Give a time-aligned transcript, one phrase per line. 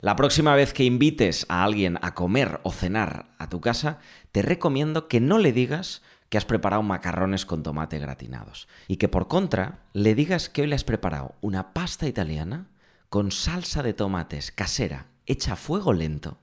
[0.00, 3.98] La próxima vez que invites a alguien a comer o cenar a tu casa,
[4.30, 9.08] te recomiendo que no le digas que has preparado macarrones con tomate gratinados y que
[9.08, 12.68] por contra le digas que hoy le has preparado una pasta italiana
[13.08, 16.38] con salsa de tomates casera hecha a fuego lento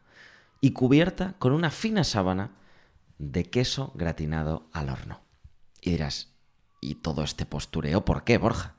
[0.60, 2.52] y cubierta con una fina sábana
[3.20, 5.22] de queso gratinado al horno.
[5.80, 6.34] Y dirás,
[6.82, 8.76] ¿y todo este postureo por qué, Borja?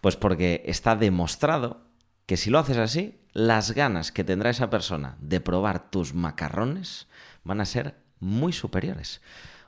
[0.00, 1.85] Pues porque está demostrado
[2.26, 7.06] que si lo haces así, las ganas que tendrá esa persona de probar tus macarrones
[7.44, 9.20] van a ser muy superiores.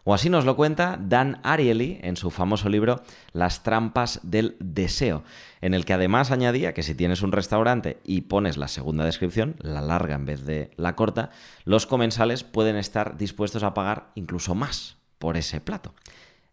[0.05, 3.03] O así nos lo cuenta Dan Ariely en su famoso libro
[3.33, 5.23] Las trampas del deseo,
[5.61, 9.57] en el que además añadía que si tienes un restaurante y pones la segunda descripción,
[9.61, 11.31] la larga en vez de la corta,
[11.65, 15.95] los comensales pueden estar dispuestos a pagar incluso más por ese plato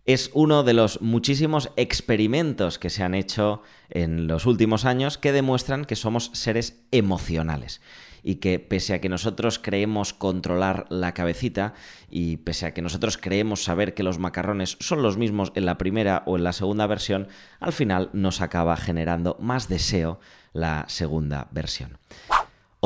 [0.05, 5.31] es uno de los muchísimos experimentos que se han hecho en los últimos años que
[5.31, 7.81] demuestran que somos seres emocionales
[8.21, 11.73] y que pese a que nosotros creemos controlar la cabecita
[12.09, 15.77] y pese a que nosotros creemos saber que los macarrones son los mismos en la
[15.77, 17.27] primera o en la segunda versión,
[17.59, 20.19] al final nos acaba generando más deseo
[20.53, 21.97] la segunda versión.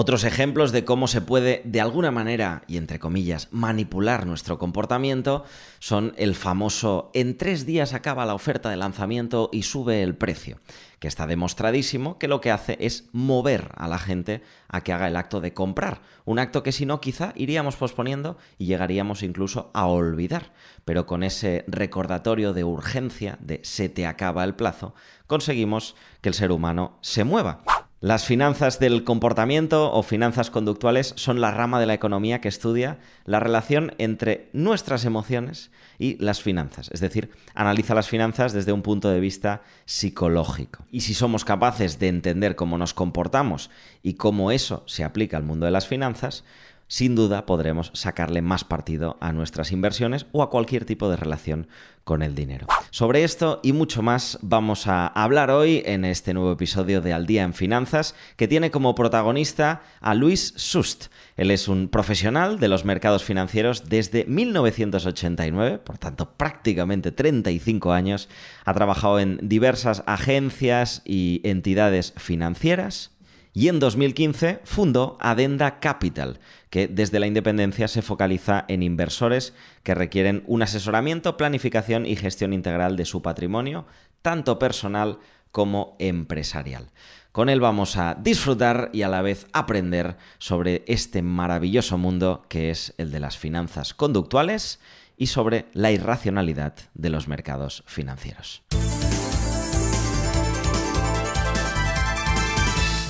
[0.02, 5.44] Otros ejemplos de cómo se puede, de alguna manera, y entre comillas, manipular nuestro comportamiento
[5.80, 10.62] son el famoso en tres días acaba la oferta de lanzamiento y sube el precio,
[11.00, 15.10] que está demostradísimo que lo que hace es mover a la gente a que haga
[15.10, 19.70] el acto de comprar, un acto que si no quizá iríamos posponiendo y llegaríamos incluso
[19.74, 20.54] a olvidar,
[20.86, 24.96] pero con ese recordatorio de urgencia de se te acaba el plazo,
[25.28, 27.79] conseguimos que el ser humano se mueva.
[28.02, 32.98] Las finanzas del comportamiento o finanzas conductuales son la rama de la economía que estudia
[33.26, 38.84] la relación entre nuestras emociones y las finanzas, es decir, analiza las finanzas desde un
[38.84, 40.86] punto de vista psicológico.
[40.90, 43.70] Y si somos capaces de entender cómo nos comportamos
[44.02, 46.46] y cómo eso se aplica al mundo de las finanzas,
[46.90, 51.68] sin duda podremos sacarle más partido a nuestras inversiones o a cualquier tipo de relación
[52.04, 52.66] con el dinero.
[52.90, 57.28] Sobre esto y mucho más vamos a hablar hoy en este nuevo episodio de Al
[57.28, 61.06] Día en Finanzas, que tiene como protagonista a Luis Sust.
[61.38, 68.30] Él es un profesional de los mercados financieros desde 1989, por tanto prácticamente 35 años.
[68.66, 73.12] Ha trabajado en diversas agencias y entidades financieras
[73.54, 76.40] y en 2015 fundó Adenda Capital,
[76.70, 82.54] que desde la independencia se focaliza en inversores que requieren un asesoramiento, planificación y gestión
[82.54, 83.86] integral de su patrimonio,
[84.22, 85.20] tanto personal
[85.52, 86.92] como empresarial.
[87.32, 92.70] Con él vamos a disfrutar y a la vez aprender sobre este maravilloso mundo que
[92.70, 94.80] es el de las finanzas conductuales
[95.18, 98.64] y sobre la irracionalidad de los mercados financieros.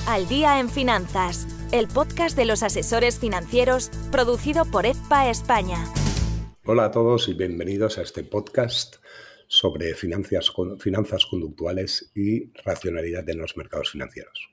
[0.09, 5.85] Al Día en Finanzas, el podcast de los asesores financieros producido por EFPA España.
[6.65, 8.95] Hola a todos y bienvenidos a este podcast
[9.45, 10.49] sobre finanzas,
[11.29, 14.49] conductuales y racionalidad en los mercados financieros.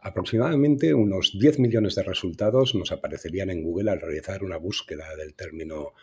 [0.00, 5.32] Aproximadamente unos 10 millones de resultados nos aparecerían en Google al realizar una búsqueda del
[5.32, 5.94] término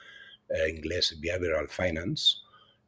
[0.50, 2.38] eh, inglés Behavioral Finance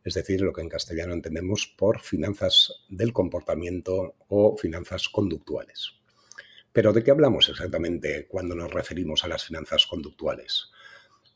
[0.06, 5.94] es decir, lo que en castellano entendemos por finanzas del comportamiento o finanzas conductuales.
[6.72, 10.70] Pero ¿de qué hablamos exactamente cuando nos referimos a las finanzas conductuales?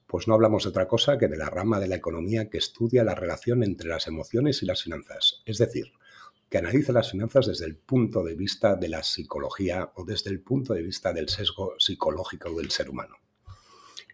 [0.05, 3.03] Pues no hablamos de otra cosa que de la rama de la economía que estudia
[3.03, 5.91] la relación entre las emociones y las finanzas, es decir,
[6.47, 10.41] que analiza las finanzas desde el punto de vista de la psicología o desde el
[10.41, 13.15] punto de vista del sesgo psicológico del ser humano.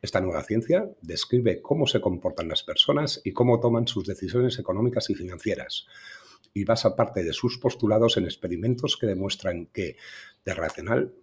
[0.06, 5.10] Esta nueva ciencia describe cómo se comportan las personas y cómo toman sus decisiones económicas
[5.10, 5.88] y financieras,
[6.54, 9.98] y basa parte de sus postulados en experimentos que demuestran que
[10.46, 11.16] de racional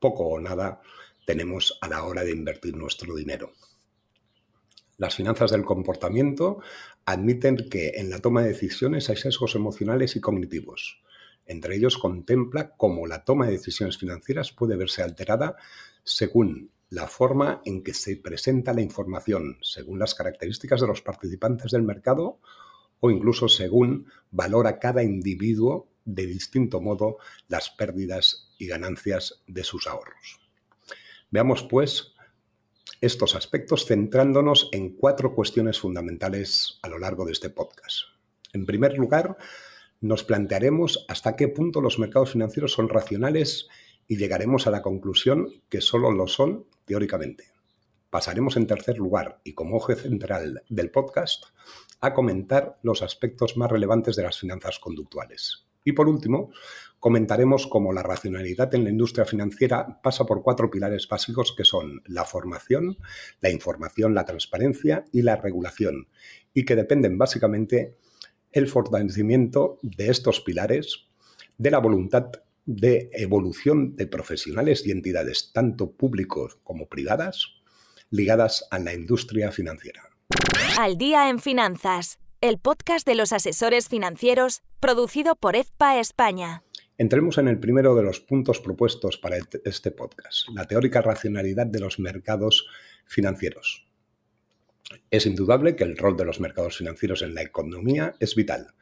[0.00, 0.80] poco o nada
[1.26, 3.52] tenemos a la hora de invertir nuestro dinero.
[4.96, 6.58] Las finanzas del comportamiento
[7.04, 11.04] admiten que en la toma de decisiones hay sesgos emocionales y cognitivos.
[11.46, 15.54] Entre ellos contempla cómo la toma de decisiones financieras puede verse alterada
[16.02, 21.72] según la forma en que se presenta la información según las características de los participantes
[21.72, 22.40] del mercado
[23.00, 27.18] o incluso según valora cada individuo de distinto modo
[27.48, 30.40] las pérdidas y ganancias de sus ahorros.
[31.30, 32.14] Veamos pues
[33.00, 37.98] estos aspectos centrándonos en cuatro cuestiones fundamentales a lo largo de este podcast.
[38.52, 39.36] En primer lugar,
[40.00, 43.68] nos plantearemos hasta qué punto los mercados financieros son racionales
[44.08, 47.44] y llegaremos a la conclusión que solo lo son teóricamente.
[48.10, 51.44] Pasaremos en tercer lugar y como eje central del podcast
[52.00, 55.66] a comentar los aspectos más relevantes de las finanzas conductuales.
[55.84, 56.50] Y por último,
[56.98, 62.02] comentaremos cómo la racionalidad en la industria financiera pasa por cuatro pilares básicos que son
[62.06, 62.96] la formación,
[63.40, 66.08] la información, la transparencia y la regulación,
[66.54, 67.96] y que dependen básicamente
[68.52, 71.08] el fortalecimiento de estos pilares
[71.58, 72.32] de la voluntad
[72.68, 77.54] de evolución de profesionales y entidades, tanto públicos como privadas,
[78.10, 80.02] ligadas a la industria financiera.
[80.78, 86.62] Al día en finanzas, el podcast de los asesores financieros, producido por EFPA España.
[86.98, 91.80] Entremos en el primero de los puntos propuestos para este podcast, la teórica racionalidad de
[91.80, 92.66] los mercados
[93.06, 93.88] financieros.
[95.10, 98.74] Es indudable que el rol de los mercados financieros en la economía es vital,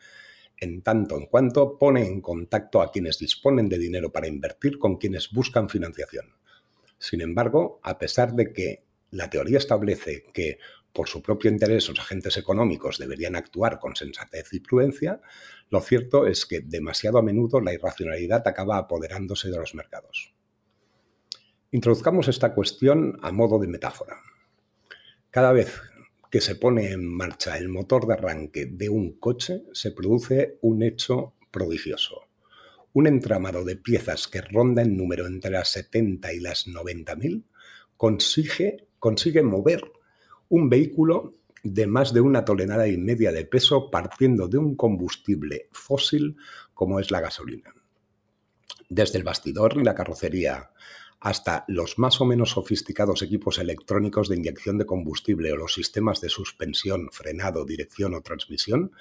[0.58, 4.96] en tanto en cuanto pone en contacto a quienes disponen de dinero para invertir con
[4.96, 6.34] quienes buscan financiación.
[6.98, 10.58] Sin embargo, a pesar de que la teoría establece que
[10.92, 15.20] por su propio interés los agentes económicos deberían actuar con sensatez y prudencia,
[15.68, 20.32] lo cierto es que demasiado a menudo la irracionalidad acaba apoderándose de los mercados.
[21.70, 24.16] Introduzcamos esta cuestión a modo de metáfora.
[25.30, 25.82] Cada vez
[26.30, 30.82] que se pone en marcha el motor de arranque de un coche, se produce un
[30.82, 32.22] hecho prodigioso.
[32.92, 37.44] Un entramado de piezas que ronda en número entre las 70 y las 90.000
[37.96, 39.92] consigue, consigue mover
[40.48, 41.32] un vehículo
[41.62, 46.36] de más de una tonelada y media de peso partiendo de un combustible fósil
[46.74, 47.74] como es la gasolina.
[48.88, 50.70] Desde el bastidor y la carrocería
[51.20, 56.20] hasta los más o menos sofisticados equipos electrónicos de inyección de combustible o los sistemas
[56.20, 58.92] de suspensión, frenado, dirección o transmisión,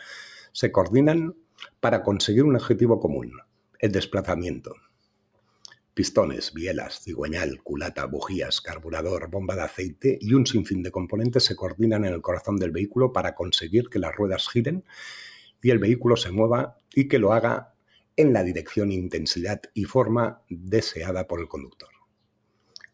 [0.51, 1.35] se coordinan
[1.79, 3.33] para conseguir un objetivo común,
[3.79, 4.75] el desplazamiento.
[5.93, 11.55] Pistones, bielas, cigüeñal, culata, bujías, carburador, bomba de aceite y un sinfín de componentes se
[11.55, 14.83] coordinan en el corazón del vehículo para conseguir que las ruedas giren
[15.61, 17.73] y el vehículo se mueva y que lo haga
[18.17, 21.94] en la dirección, intensidad y forma deseada por el conductor.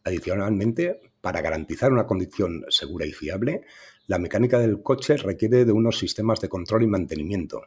[0.04, 3.62] Adicionalmente, para garantizar una condición segura y fiable,
[4.08, 7.64] la mecánica del coche requiere de unos sistemas de control y mantenimiento,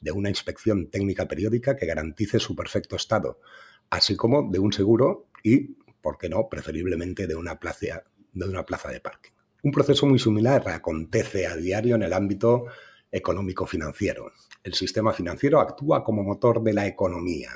[0.00, 3.40] de una inspección técnica periódica que garantice su perfecto estado,
[3.88, 7.86] así como de un seguro y, por qué no, preferiblemente de una plaza
[8.90, 9.30] de, parking.
[9.62, 12.64] Un proceso muy similar acontece a diario en el ámbito
[13.12, 14.32] económico-financiero.
[14.64, 17.50] El sistema financiero actúa como motor de la economía,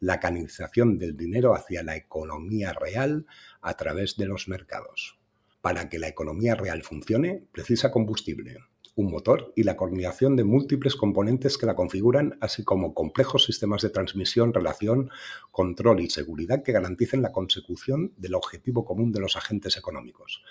[0.00, 3.26] la canalización del dinero hacia la economía real
[3.60, 5.18] a través de los mercados.
[5.60, 8.58] Para que la economía real funcione, precisa combustible,
[8.98, 13.82] un motor y la coordinación de múltiples componentes que la configuran, así como complejos sistemas
[13.82, 15.10] de transmisión, relación,
[15.52, 20.42] control y seguridad que garanticen la consecución del objetivo común de los agentes económicos,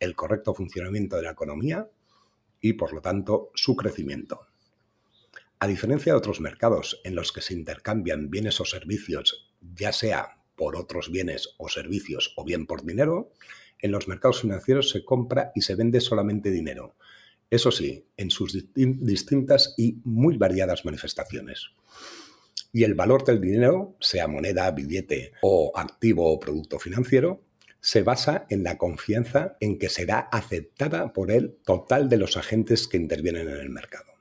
[0.00, 1.88] el correcto funcionamiento de la economía
[2.60, 4.48] y, por lo tanto, su crecimiento.
[5.64, 10.36] A diferencia de otros mercados en los que se intercambian bienes o servicios, ya sea
[10.56, 13.32] por otros bienes o servicios o bien por dinero,
[13.78, 16.96] en los mercados financieros se compra y se vende solamente dinero.
[17.48, 21.70] Eso sí, en sus distintas y muy variadas manifestaciones.
[22.70, 27.42] Y el valor del dinero, sea moneda, billete o activo o producto financiero,
[27.80, 32.86] se basa en la confianza en que será aceptada por el total de los agentes
[32.86, 34.13] que intervienen en el mercado.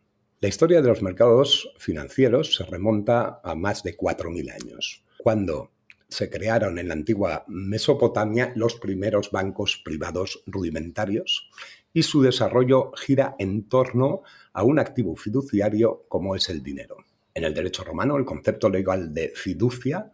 [0.44, 5.72] La historia de los mercados financieros se remonta a más de 4.000 años, cuando
[6.10, 11.50] se crearon en la antigua Mesopotamia los primeros bancos privados rudimentarios
[11.94, 16.98] y su desarrollo gira en torno a un activo fiduciario como es el dinero.
[17.34, 20.12] En el derecho romano, el concepto legal de fiducia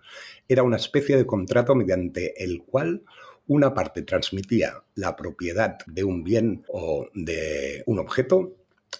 [0.47, 3.01] era una especie de contrato mediante el cual
[3.47, 8.57] una parte transmitía la propiedad de un bien o de un objeto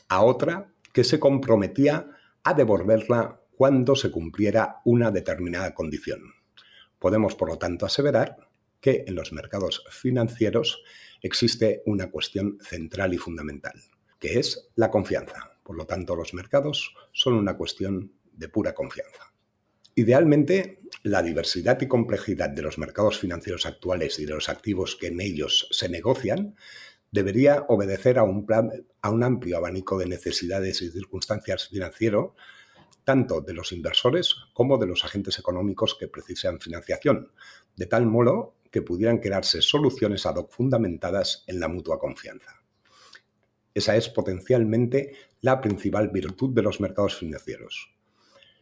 [0.08, 2.08] a otra que se comprometía
[2.44, 6.22] a devolverla cuando se cumpliera una determinada condición.
[6.98, 8.38] Podemos, por lo tanto, aseverar
[8.82, 10.82] que en los mercados financieros
[11.22, 13.74] existe una cuestión central y fundamental,
[14.20, 15.60] que es la confianza.
[15.64, 19.34] Por lo tanto, los mercados son una cuestión de pura confianza.
[19.96, 25.08] Idealmente, la diversidad y complejidad de los mercados financieros actuales y de los activos que
[25.08, 26.56] en ellos se negocian
[27.12, 32.26] debería obedecer a un, amplio abanico de necesidades y circunstancias financieras,
[33.04, 37.32] tanto de los inversores como de los agentes económicos que precisan financiación,
[37.76, 42.62] de tal modo que pudieran crearse soluciones ad hoc fundamentadas en la mutua confianza.
[43.74, 47.96] Esa es potencialmente la principal virtud de los mercados financieros.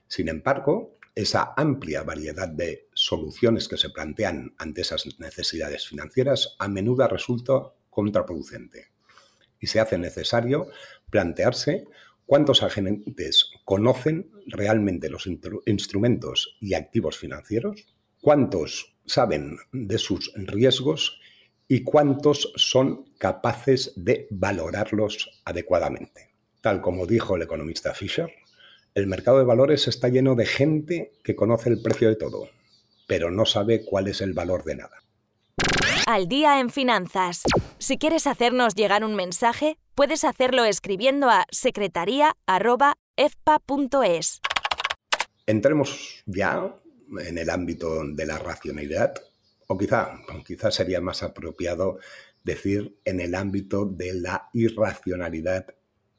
[0.08, 6.68] Sin embargo, esa amplia variedad de soluciones que se plantean ante esas necesidades financieras a
[6.68, 8.92] menudo resulta contraproducente
[9.60, 10.68] y se hace necesario
[11.10, 11.88] plantearse
[12.28, 15.30] ¿Cuántos agentes conocen realmente los
[15.66, 17.88] instrumentos y activos financieros?
[18.20, 21.22] ¿Cuántos saben de sus riesgos?
[21.70, 26.32] ¿Y cuántos son capaces de valorarlos adecuadamente?
[26.60, 28.30] Tal como dijo el economista Fisher,
[28.94, 32.50] el mercado de valores está lleno de gente que conoce el precio de todo,
[33.08, 34.98] pero no sabe cuál es el valor de nada.
[36.08, 37.42] Al día en finanzas.
[37.80, 44.42] Si quieres hacernos llegar un mensaje, puedes hacerlo escribiendo a secretaría.fpa.es.
[45.46, 46.74] Entremos ya
[47.20, 49.16] en el ámbito de la racionalidad,
[49.68, 50.14] o quizá,
[50.46, 52.00] quizá sería más apropiado
[52.42, 55.76] decir en el ámbito de la irracionalidad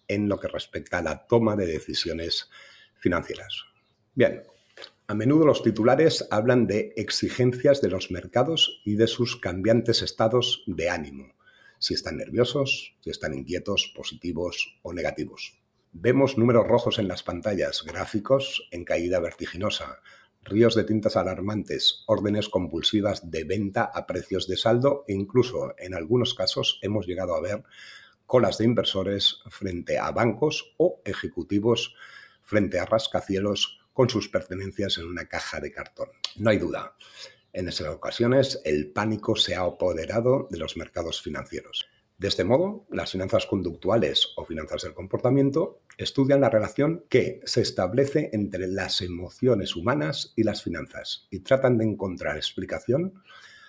[0.06, 2.50] en lo que respecta a la toma de decisiones
[2.98, 3.64] financieras.
[4.14, 4.42] Bien,
[5.10, 10.64] a menudo los titulares hablan de exigencias de los mercados y de sus cambiantes estados
[10.66, 11.34] de ánimo,
[11.78, 15.58] si están nerviosos, si están inquietos, positivos o negativos.
[15.92, 20.02] Vemos números rojos en las pantallas, gráficos en caída vertiginosa,
[20.42, 25.94] ríos de tintas alarmantes, órdenes compulsivas de venta a precios de saldo e incluso en
[25.94, 27.62] algunos casos hemos llegado a ver
[28.26, 31.94] colas de inversores frente a bancos o ejecutivos
[32.42, 36.06] frente a rascacielos con sus pertenencias en una caja de cartón.
[36.36, 36.94] No hay duda,
[37.52, 41.88] en esas ocasiones el pánico se ha apoderado de los mercados financieros.
[42.16, 47.62] De este modo, las finanzas conductuales o finanzas del comportamiento estudian la relación que se
[47.62, 53.20] establece entre las emociones humanas y las finanzas y tratan de encontrar explicación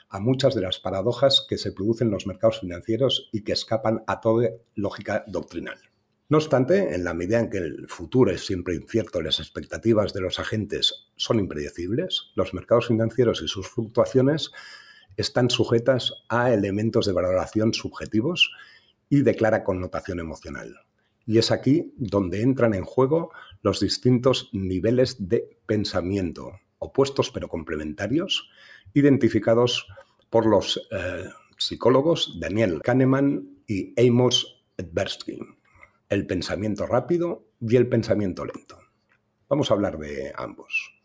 [0.09, 4.03] a muchas de las paradojas que se producen en los mercados financieros y que escapan
[4.05, 5.88] a toda lógica doctrinal.
[6.29, 10.13] No obstante, en la medida en que el futuro es siempre incierto y las expectativas
[10.13, 14.51] de los agentes son impredecibles, los mercados financieros y sus fluctuaciones
[15.17, 18.51] están sujetas a elementos de valoración subjetivos
[19.09, 20.75] y de clara connotación emocional.
[21.25, 23.31] Y es aquí donde entran en juego
[23.63, 28.51] los distintos niveles de pensamiento, opuestos pero complementarios,
[28.93, 29.88] identificados
[30.29, 35.39] por los eh, psicólogos Daniel Kahneman y Amos Tversky,
[36.09, 38.77] el pensamiento rápido y el pensamiento lento.
[39.47, 40.99] Vamos a hablar de ambos.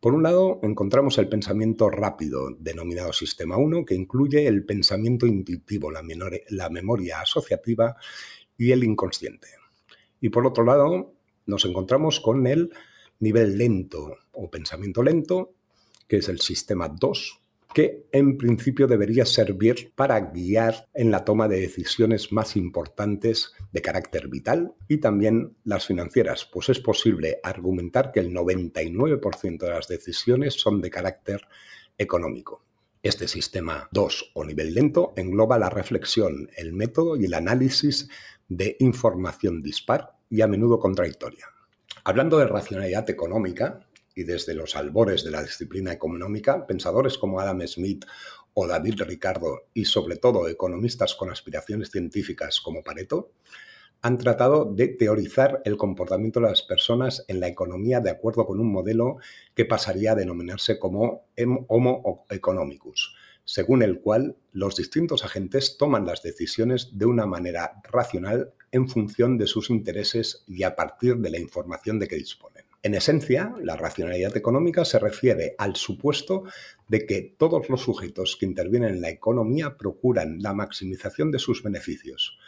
[0.00, 5.90] Por un lado, encontramos el pensamiento rápido, denominado Sistema 1, que incluye el pensamiento intuitivo,
[5.90, 7.96] la, memoria asociativa
[8.56, 9.48] y el inconsciente.
[10.20, 11.12] Y por otro lado,
[11.46, 12.72] nos encontramos con el
[13.18, 15.52] nivel lento o pensamiento lento,
[16.08, 17.39] que es el sistema 2,
[17.72, 23.82] que en principio debería servir para guiar en la toma de decisiones más importantes de
[23.82, 29.86] carácter vital y también las financieras, pues es posible argumentar que el 99% de las
[29.86, 31.42] decisiones son de carácter
[31.96, 32.64] económico.
[33.02, 38.08] Este sistema 2 o nivel lento engloba la reflexión, el método y el análisis
[38.48, 41.46] de información dispar y a menudo contradictoria.
[42.04, 47.66] Hablando de racionalidad económica, y desde los albores de la disciplina económica, pensadores como Adam
[47.66, 48.04] Smith
[48.54, 53.32] o David Ricardo y sobre todo economistas con aspiraciones científicas como Pareto,
[54.02, 58.58] han tratado de teorizar el comportamiento de las personas en la economía de acuerdo con
[58.58, 59.18] un modelo
[59.54, 61.26] que pasaría a denominarse como
[61.68, 63.14] Homo economicus,
[63.44, 69.36] según el cual los distintos agentes toman las decisiones de una manera racional en función
[69.36, 72.59] de sus intereses y a partir de la información de que disponen.
[72.82, 76.44] En esencia, la racionalidad económica se refiere al supuesto
[76.88, 81.62] de que todos los sujetos que intervienen en la economía procuran la maximización de sus
[81.62, 82.38] beneficios.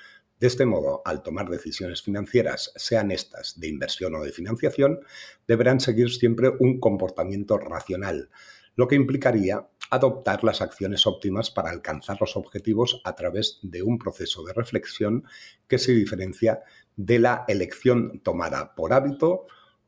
[0.41, 5.01] De este modo, al tomar decisiones financieras, sean estas de inversión o de financiación,
[5.47, 8.31] deberán seguir siempre un comportamiento racional,
[8.75, 13.99] lo que implicaría adoptar las acciones óptimas para alcanzar los objetivos a través de un
[13.99, 15.25] proceso de reflexión
[15.69, 16.63] que se diferencia
[16.97, 19.47] de la elección tomada por hábito,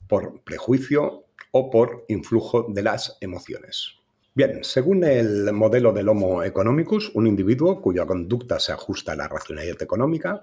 [0.08, 3.94] por prejuicio o por influjo de las emociones.
[4.34, 9.28] Bien, según el modelo del Homo economicus, un individuo cuya conducta se ajusta a la
[9.28, 10.42] racionalidad económica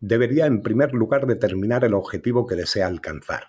[0.00, 3.44] debería en primer lugar determinar el objetivo que desea alcanzar.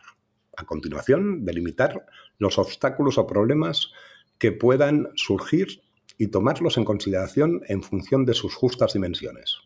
[0.56, 2.06] A continuación, delimitar
[2.38, 3.92] los obstáculos o problemas
[4.38, 5.82] que puedan surgir
[6.18, 9.58] y tomarlos en consideración en función de sus justas dimensiones.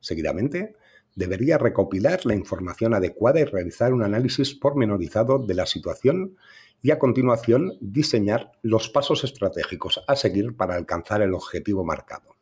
[0.00, 0.76] Seguidamente,
[1.14, 6.36] debería recopilar la información adecuada y realizar un análisis pormenorizado de la situación
[6.82, 12.36] y a continuación diseñar los pasos estratégicos a seguir para alcanzar el objetivo marcado.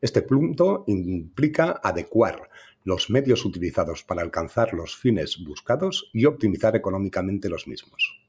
[0.00, 2.50] Este punto implica adecuar
[2.84, 8.20] los medios utilizados para alcanzar los fines buscados y optimizar económicamente los mismos.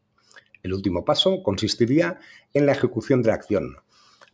[0.64, 2.20] El último paso consistiría
[2.54, 3.78] en la ejecución de la acción,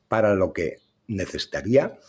[0.08, 0.78] para lo que
[1.08, 2.00] necesitaría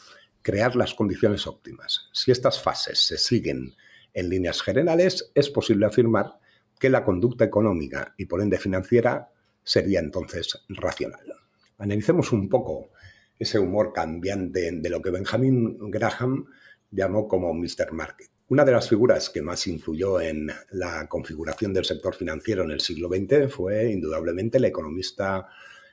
[0.44, 2.10] crear las condiciones óptimas.
[2.12, 3.74] Si estas fases se siguen
[4.16, 6.38] En líneas generales, es posible afirmar
[6.78, 9.32] que la conducta económica y por ende financiera
[9.64, 11.34] sería entonces racional.
[11.78, 12.90] Analicemos un poco
[13.36, 16.46] ese humor cambiante de lo que Benjamin Graham
[16.92, 17.90] llamó como Mr.
[17.90, 18.30] Market.
[18.50, 22.80] Una de las figuras que más influyó en la configuración del sector financiero en el
[22.80, 25.48] siglo XX fue indudablemente el economista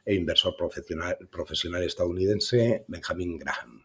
[0.06, 3.81] e inversor profesional, profesional estadounidense Benjamin Graham.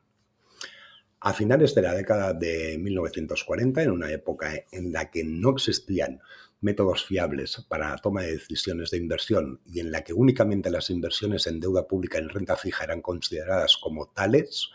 [1.26, 6.21] A finales de la década de 1940, en una época en la que no existían
[6.61, 10.88] métodos fiables para la toma de decisiones de inversión y en la que únicamente las
[10.88, 14.68] inversiones en deuda pública en renta fija eran consideradas como tales,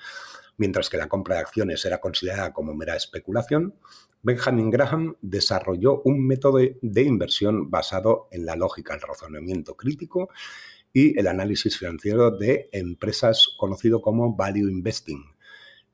[0.58, 3.76] mientras que la compra de acciones era considerada como mera especulación,
[4.22, 10.28] Benjamin Graham desarrolló un método de inversión basado en la lógica, el razonamiento crítico
[10.92, 15.24] y el análisis financiero de empresas conocido como value investing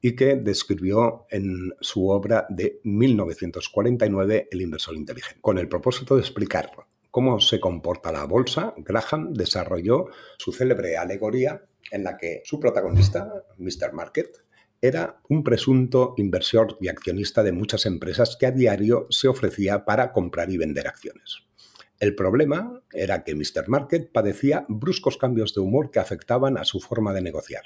[0.01, 5.41] y que describió en su obra de 1949 El inversor inteligente.
[5.41, 6.71] Con el propósito de explicar
[7.11, 13.43] cómo se comporta la bolsa, Graham desarrolló su célebre alegoría en la que su protagonista,
[13.57, 13.93] Mr.
[13.93, 14.43] Market,
[14.81, 20.11] era un presunto inversor y accionista de muchas empresas que a diario se ofrecía para
[20.11, 21.47] comprar y vender acciones.
[21.99, 23.67] El problema era que Mr.
[23.67, 27.63] Market padecía bruscos cambios de humor que afectaban a su forma de negociar.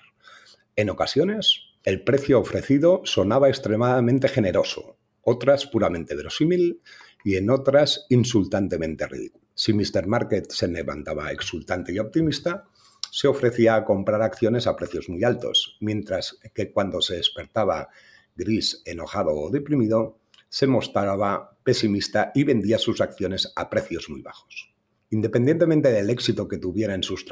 [0.78, 6.80] En ocasiones, el precio ofrecido sonaba extremadamente generoso, otras puramente verosímil
[7.24, 9.46] y en otras insultantemente ridículo.
[9.54, 10.08] Si Mr.
[10.08, 12.66] Market se levantaba exultante y optimista,
[13.12, 17.90] se ofrecía a comprar acciones a precios muy altos, mientras que cuando se despertaba
[18.36, 20.20] gris, enojado o deprimido,
[20.50, 24.74] se mostraba pesimista y vendía sus acciones a precios muy bajos.
[25.10, 27.26] Independientemente del éxito que tuviera en sus,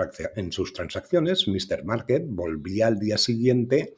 [0.73, 1.85] transacciones, Mr.
[1.85, 3.95] Market volvía al día siguiente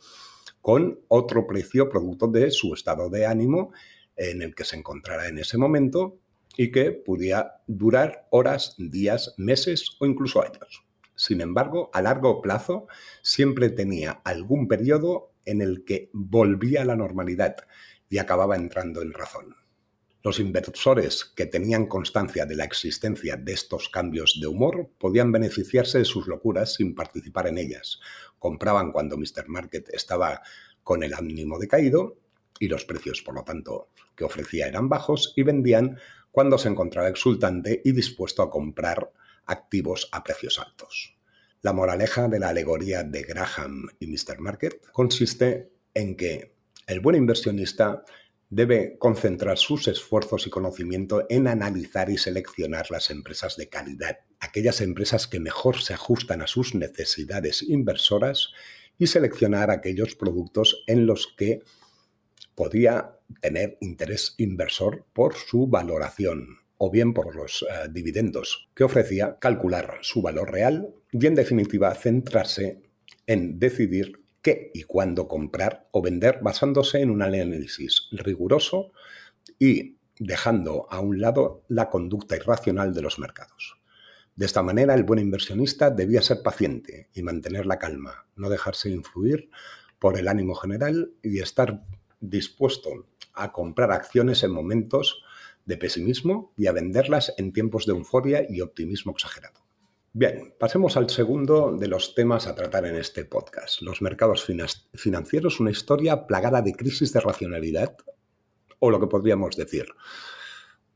[0.62, 3.72] con otro precio producto de su estado de ánimo
[4.16, 6.20] en el que se encontrara en ese momento
[6.58, 10.86] y que pudiera durar horas, días, meses o incluso años.
[11.16, 12.88] Sin embargo, a largo plazo
[13.22, 17.56] siempre tenía algún periodo en el que volvía a la normalidad
[18.10, 19.61] y acababa entrando en razón.
[20.24, 25.98] Los inversores que tenían constancia de la existencia de estos cambios de humor podían beneficiarse
[25.98, 28.00] de sus locuras sin participar en ellas.
[28.38, 29.48] Compraban cuando Mr.
[29.48, 30.42] Market estaba
[30.84, 32.18] con el ánimo decaído
[32.60, 35.98] y los precios, por lo tanto, que ofrecía eran bajos y vendían
[36.32, 39.12] cuando se encontraba exultante y dispuesto a comprar
[39.48, 41.18] activos a precios altos.
[41.64, 44.40] La moraleja de la alegoría de Graham y Mr.
[44.40, 46.56] Market consiste en que
[46.88, 48.04] el buen inversionista
[48.52, 54.82] debe concentrar sus esfuerzos y conocimiento en analizar y seleccionar las empresas de calidad, aquellas
[54.82, 58.50] empresas que mejor se ajustan a sus necesidades inversoras
[59.00, 61.64] y seleccionar aquellos productos en los que
[62.54, 69.38] podía tener interés inversor por su valoración o bien por los eh, dividendos que ofrecía,
[69.40, 72.82] calcular su valor real y en definitiva centrarse
[73.28, 78.92] en decidir qué y cuándo comprar o vender basándose en un análisis riguroso
[79.60, 83.78] y dejando a un lado la conducta irracional de los mercados.
[84.36, 88.90] De esta manera, el buen inversionista debía ser paciente y mantener la calma, no dejarse
[88.90, 89.50] influir
[90.00, 91.84] por el ánimo general y estar
[92.20, 95.24] dispuesto a comprar acciones en momentos
[95.66, 99.61] de pesimismo y a venderlas en tiempos de euforia y optimismo exagerado.
[100.14, 103.82] Bien, pasemos al segundo de los temas a tratar en este podcast.
[103.82, 104.46] Los mercados
[104.94, 107.96] financieros, una historia plagada de crisis de racionalidad,
[108.80, 109.86] o lo que podríamos decir,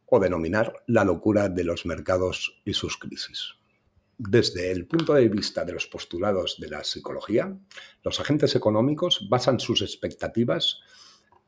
[0.08, 3.54] o denominar la locura de los mercados y sus crisis.
[4.18, 7.58] Desde el punto de vista de los postulados de la psicología,
[8.04, 10.80] los agentes económicos basan sus expectativas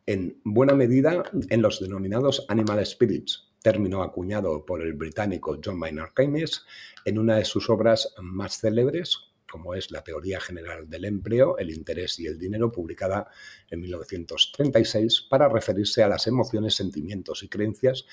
[0.05, 6.13] en buena medida en los denominados animal spirits, término acuñado por el británico John Maynard
[6.13, 6.63] Keynes
[7.03, 9.17] en una de sus obras más célebres,
[9.51, 13.27] como es la Teoría General del Empleo, el Interés y el Dinero, publicada
[13.69, 18.05] en 1936, para referirse a las emociones, sentimientos y creencias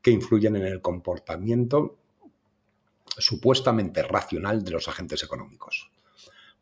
[0.00, 1.98] que influyen en el comportamiento
[3.18, 5.90] supuestamente racional de los agentes económicos.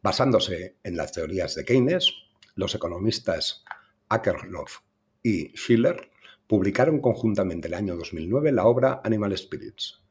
[0.02, 2.12] Basándose en las teorías de Keynes,
[2.56, 3.62] los economistas
[4.08, 4.80] Akerlof
[5.22, 6.10] y Schiller
[6.52, 10.02] publicaron conjuntamente el año 2009 la obra Animal Spirits,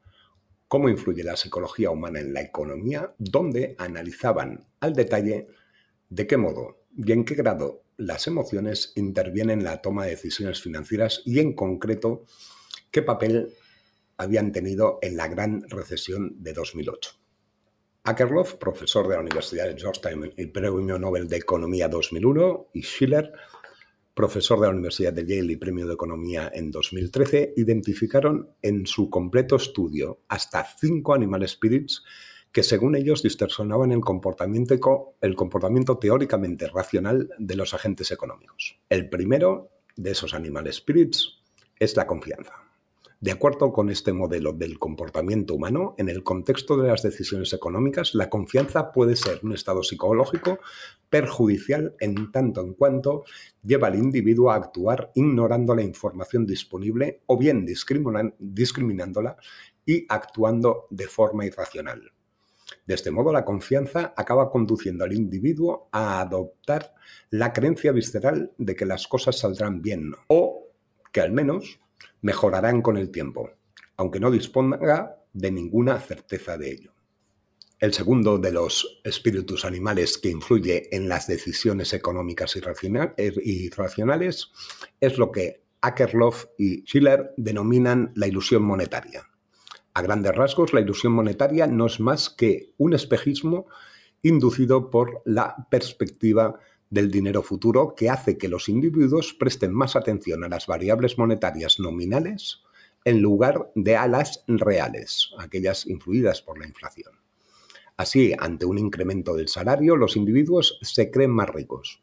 [0.66, 5.46] cómo influye la psicología humana en la economía, donde analizaban al detalle
[6.08, 10.60] de qué modo y en qué grado las emociones intervienen en la toma de decisiones
[10.60, 12.24] financieras y en concreto
[12.90, 13.54] qué papel
[14.16, 17.12] habían tenido en la gran recesión de 2008.
[18.02, 23.32] Akerlof, profesor de la Universidad de Georgetown y Premio Nobel de Economía 2001, y Schiller,
[24.14, 29.08] profesor de la Universidad de Yale y premio de Economía en 2013, identificaron en su
[29.08, 32.02] completo estudio hasta cinco animal spirits
[32.52, 38.78] que según ellos distorsionaban el comportamiento, el comportamiento teóricamente racional de los agentes económicos.
[38.90, 41.42] El primero de esos animal spirits
[41.78, 42.71] es la confianza.
[43.22, 48.16] De acuerdo con este modelo del comportamiento humano, en el contexto de las decisiones económicas,
[48.16, 50.58] la confianza puede ser un estado psicológico
[51.08, 53.22] perjudicial en tanto en cuanto
[53.62, 59.36] lleva al individuo a actuar ignorando la información disponible o bien discriminándola
[59.86, 62.10] y actuando de forma irracional.
[62.86, 66.92] De este modo, la confianza acaba conduciendo al individuo a adoptar
[67.30, 70.66] la creencia visceral de que las cosas saldrán bien o
[71.12, 71.78] que al menos
[72.20, 73.50] mejorarán con el tiempo,
[73.96, 76.92] aunque no disponga de ninguna certeza de ello.
[77.78, 84.52] El segundo de los espíritus animales que influye en las decisiones económicas y racionales
[85.00, 89.28] es lo que Akerlof y Schiller denominan la ilusión monetaria.
[89.94, 93.66] A grandes rasgos, la ilusión monetaria no es más que un espejismo
[94.22, 96.60] inducido por la perspectiva
[96.92, 101.80] del dinero futuro que hace que los individuos presten más atención a las variables monetarias
[101.80, 102.60] nominales
[103.06, 107.12] en lugar de a las reales, aquellas influidas por la inflación.
[107.96, 112.02] Así, ante un incremento del salario, los individuos se creen más ricos,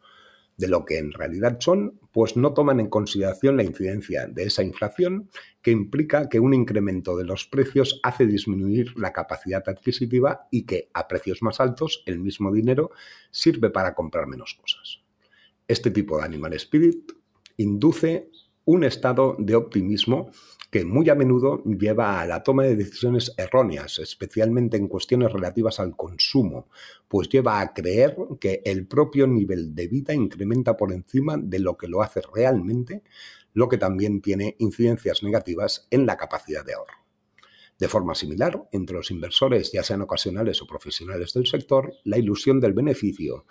[0.59, 4.61] de lo que en realidad son, pues no toman en consideración la incidencia de esa
[4.61, 5.29] inflación
[5.61, 10.89] que implica que un incremento de los precios hace disminuir la capacidad adquisitiva y que
[10.93, 12.91] a precios más altos el mismo dinero
[13.31, 14.99] sirve para comprar menos cosas.
[15.65, 17.13] Este tipo de animal spirit
[17.55, 18.29] induce
[18.65, 20.29] un estado de optimismo
[20.69, 25.79] que muy a menudo lleva a la toma de decisiones erróneas, especialmente en cuestiones relativas
[25.79, 26.69] al consumo,
[27.07, 31.77] pues lleva a creer que el propio nivel de vida incrementa por encima de lo
[31.77, 33.03] que lo hace realmente,
[33.53, 36.93] lo que también tiene incidencias negativas en la capacidad de ahorro.
[37.79, 42.59] De forma similar, entre los inversores, ya sean ocasionales o profesionales del sector, la ilusión
[42.59, 43.45] del beneficio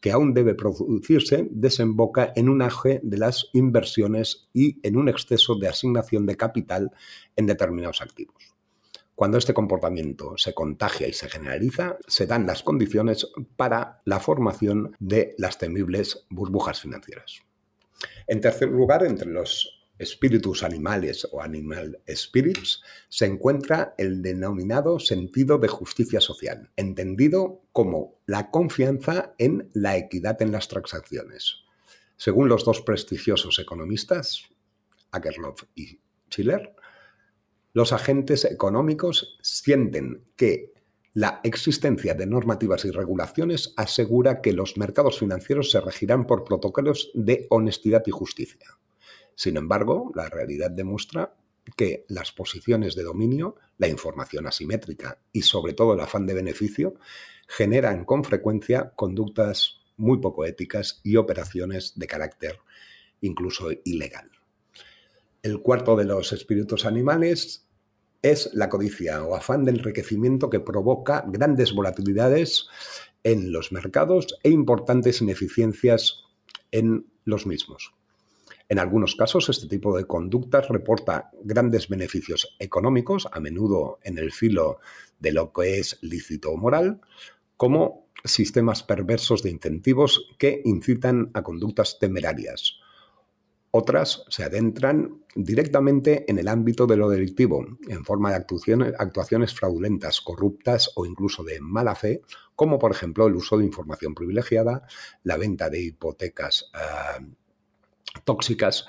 [0.00, 5.54] que aún debe producirse desemboca en un aje de las inversiones y en un exceso
[5.56, 6.90] de asignación de capital
[7.36, 8.54] en determinados activos.
[9.14, 14.96] Cuando este comportamiento se contagia y se generaliza, se dan las condiciones para la formación
[14.98, 17.42] de las temibles burbujas financieras.
[18.26, 25.58] En tercer lugar, entre los espíritus animales o animal spirits, se encuentra el denominado sentido
[25.58, 31.58] de justicia social, entendido como la confianza en la equidad en las transacciones.
[32.16, 34.44] Según los dos prestigiosos economistas,
[35.12, 36.74] Akerlof y Schiller,
[37.72, 40.72] los agentes económicos sienten que
[41.12, 47.10] la existencia de normativas y regulaciones asegura que los mercados financieros se regirán por protocolos
[47.14, 48.78] de honestidad y justicia.
[49.40, 51.34] Sin embargo, la realidad demuestra
[51.74, 56.96] que las posiciones de dominio, la información asimétrica y sobre todo el afán de beneficio
[57.48, 62.58] generan con frecuencia conductas muy poco éticas y operaciones de carácter
[63.22, 64.30] incluso ilegal.
[65.42, 67.66] El cuarto de los espíritus animales
[68.20, 72.66] es la codicia o afán de enriquecimiento que provoca grandes volatilidades
[73.24, 76.24] en los mercados e importantes ineficiencias
[76.72, 77.94] en los mismos.
[78.70, 84.30] En algunos casos, este tipo de conductas reporta grandes beneficios económicos, a menudo en el
[84.30, 84.78] filo
[85.18, 87.00] de lo que es lícito o moral,
[87.56, 92.76] como sistemas perversos de incentivos que incitan a conductas temerarias.
[93.72, 100.20] Otras se adentran directamente en el ámbito de lo delictivo, en forma de actuaciones, fraudulentas,
[100.20, 102.22] corruptas o incluso de mala fe,
[102.54, 104.86] como por ejemplo el uso de información privilegiada,
[105.24, 107.26] la venta de hipotecas eh,
[108.24, 108.86] tóxicas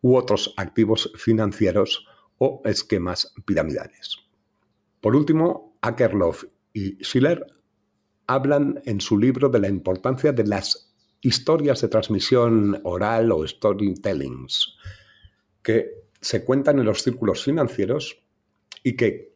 [0.00, 2.06] u otros activos financieros
[2.38, 4.18] o esquemas piramidales.
[5.00, 7.46] Por último, Akerlof y Schiller
[8.26, 14.76] hablan en su libro de la importancia de las historias de transmisión oral o storytellings
[15.62, 18.22] que se cuentan en los círculos financieros
[18.82, 19.34] y que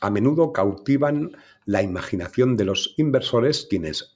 [0.00, 4.14] a menudo cautivan la imaginación de los inversores quienes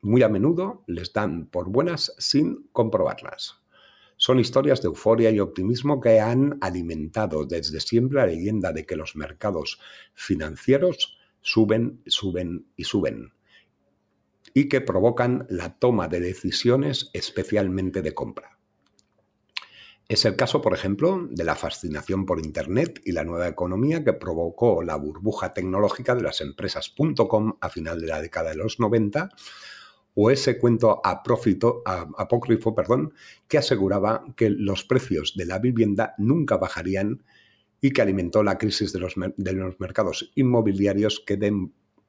[0.00, 3.60] muy a menudo les dan por buenas sin comprobarlas.
[4.18, 8.96] Son historias de euforia y optimismo que han alimentado desde siempre la leyenda de que
[8.96, 9.80] los mercados
[10.12, 13.32] financieros suben, suben y suben
[14.54, 18.58] y que provocan la toma de decisiones especialmente de compra.
[20.08, 24.14] Es el caso, por ejemplo, de la fascinación por Internet y la nueva economía que
[24.14, 26.92] provocó la burbuja tecnológica de las empresas
[27.28, 29.28] .com a final de la década de los 90
[30.20, 33.14] o ese cuento apócrifo perdón,
[33.46, 37.22] que aseguraba que los precios de la vivienda nunca bajarían
[37.80, 41.38] y que alimentó la crisis de los, mercados inmobiliarios que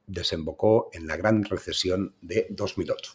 [0.08, 3.14] desembocó en la gran recesión de 2008.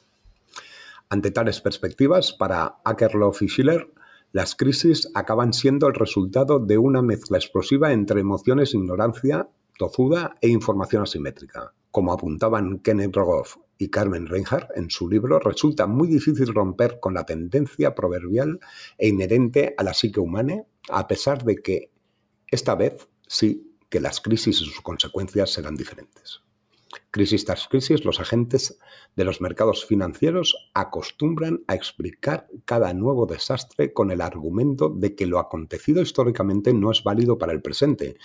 [1.09, 3.91] Ante tales perspectivas, para Akerlof y Schiller,
[4.31, 10.47] las crisis acaban siendo el resultado de una mezcla explosiva entre emociones, ignorancia, tozuda e
[10.51, 11.75] información asimétrica.
[11.91, 17.15] Como apuntaban Kenneth Rogoff y Carmen Reinhardt en su libro, resulta muy difícil romper con
[17.15, 18.61] la tendencia proverbial
[18.99, 21.91] e inherente a la psique humana, a pesar de que
[22.51, 26.41] esta vez sí que las crisis y sus consecuencias serán diferentes.
[27.15, 28.77] Crisis tras crisis, los agentes
[29.15, 35.27] de los mercados financieros acostumbran a explicar cada nuevo desastre con el argumento de que
[35.27, 38.17] lo acontecido históricamente no es válido para el presente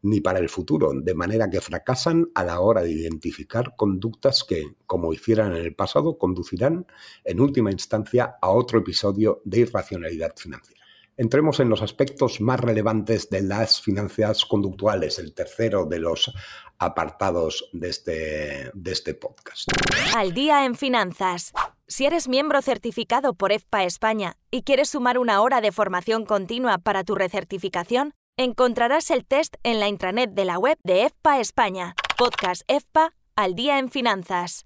[0.00, 4.74] ni para el futuro, de manera que fracasan a la hora de identificar conductas que,
[4.86, 6.86] como hicieran en el pasado, conducirán
[7.24, 10.79] en última instancia a otro episodio de irracionalidad financiera.
[11.16, 16.32] Entremos en los aspectos más relevantes de las finanzas conductuales, el tercero de los
[16.78, 19.68] apartados de este, de este podcast.
[20.16, 21.52] Al día en finanzas.
[21.86, 26.78] Si eres miembro certificado por EFPA España y quieres sumar una hora de formación continua
[26.78, 31.94] para tu recertificación, encontrarás el test en la intranet de la web de EFPA España.
[32.16, 34.62] Podcast EFPA Al día en finanzas.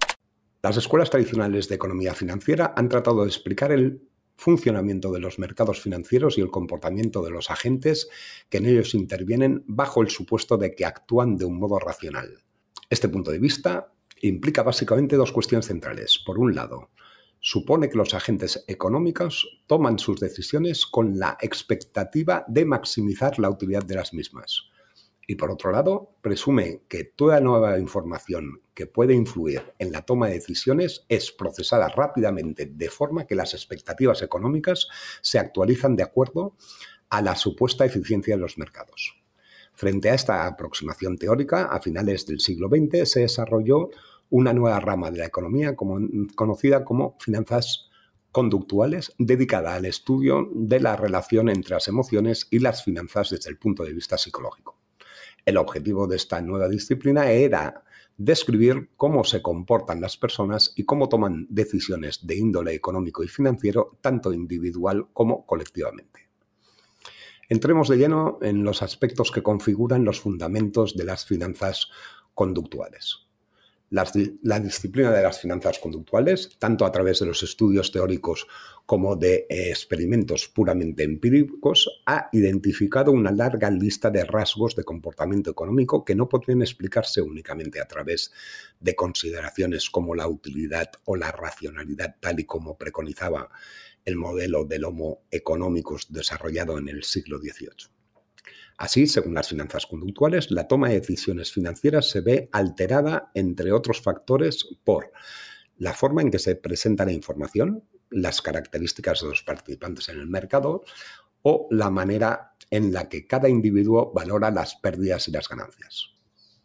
[0.63, 5.81] Las escuelas tradicionales de economía financiera han tratado de explicar el funcionamiento de los mercados
[5.81, 8.09] financieros y el comportamiento de los agentes
[8.49, 12.43] que en ellos intervienen bajo el supuesto de que actúan de un modo racional.
[12.91, 16.23] Este punto de vista implica básicamente dos cuestiones centrales.
[16.25, 16.91] Por un lado,
[17.41, 23.85] supone que los agentes económicos toman sus decisiones con la expectativa de maximizar la utilidad
[23.85, 24.71] de las mismas.
[25.27, 30.29] Y por otro lado, presume que toda nueva información que puede influir en la toma
[30.29, 34.89] de decisiones es procesada rápidamente de forma que las expectativas económicas
[35.23, 36.57] se actualizan de acuerdo
[37.09, 39.17] a la supuesta eficiencia de los mercados.
[39.73, 43.91] Frente a esta aproximación teórica, a finales del siglo XX se desarrolló
[44.31, 47.89] una nueva rama de la economía conocida como finanzas
[48.31, 53.59] conductuales dedicada al estudio de la relación entre las emociones y las finanzas desde el
[53.59, 54.74] punto de vista psicológico.
[55.45, 57.85] El objetivo de esta nueva disciplina era
[58.17, 63.99] describir cómo se comportan las personas y cómo toman decisiones de índole económico y financiero,
[64.01, 66.29] tanto individual como colectivamente.
[67.49, 71.89] Entremos de lleno en los aspectos que configuran los fundamentos de las finanzas
[72.35, 73.25] conductuales
[74.43, 78.47] la disciplina de las finanzas conductuales, tanto a través de los estudios teóricos
[78.87, 86.05] como de experimentos puramente empíricos, ha identificado una larga lista de rasgos de comportamiento económico
[86.05, 88.33] que no podrían explicarse únicamente a través
[88.81, 93.49] de consideraciones como la utilidad o la racionalidad, tal y como preconizaba
[94.05, 97.89] el modelo del Homo economicus desarrollado en el siglo XVIII.
[98.77, 104.03] Así, según las finanzas conductuales, la toma de decisiones financieras se ve alterada, entre otros
[104.03, 105.13] factores, por
[105.79, 110.27] la forma en que se presenta la información, las características de los participantes en el
[110.27, 110.85] mercado
[111.43, 116.11] o la manera en la que cada individuo valora las pérdidas y las ganancias.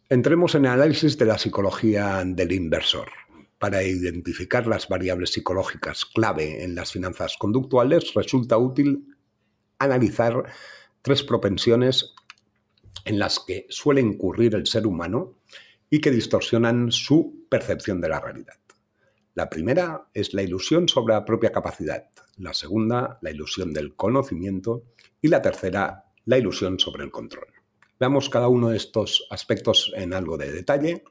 [0.08, 3.08] Entremos en el análisis de la psicología del inversor.
[3.58, 9.14] Para identificar las variables psicológicas clave en las finanzas conductuales resulta útil
[9.78, 10.44] analizar
[11.02, 12.14] tres propensiones
[13.04, 15.36] en las que suele incurrir el ser humano
[15.90, 18.54] y que distorsionan su percepción de la realidad.
[19.34, 24.82] La primera es la ilusión sobre la propia capacidad, la segunda, la ilusión del conocimiento
[25.22, 27.46] y la tercera, la ilusión sobre el control.
[28.00, 31.04] Veamos cada uno de estos aspectos en algo de detalle.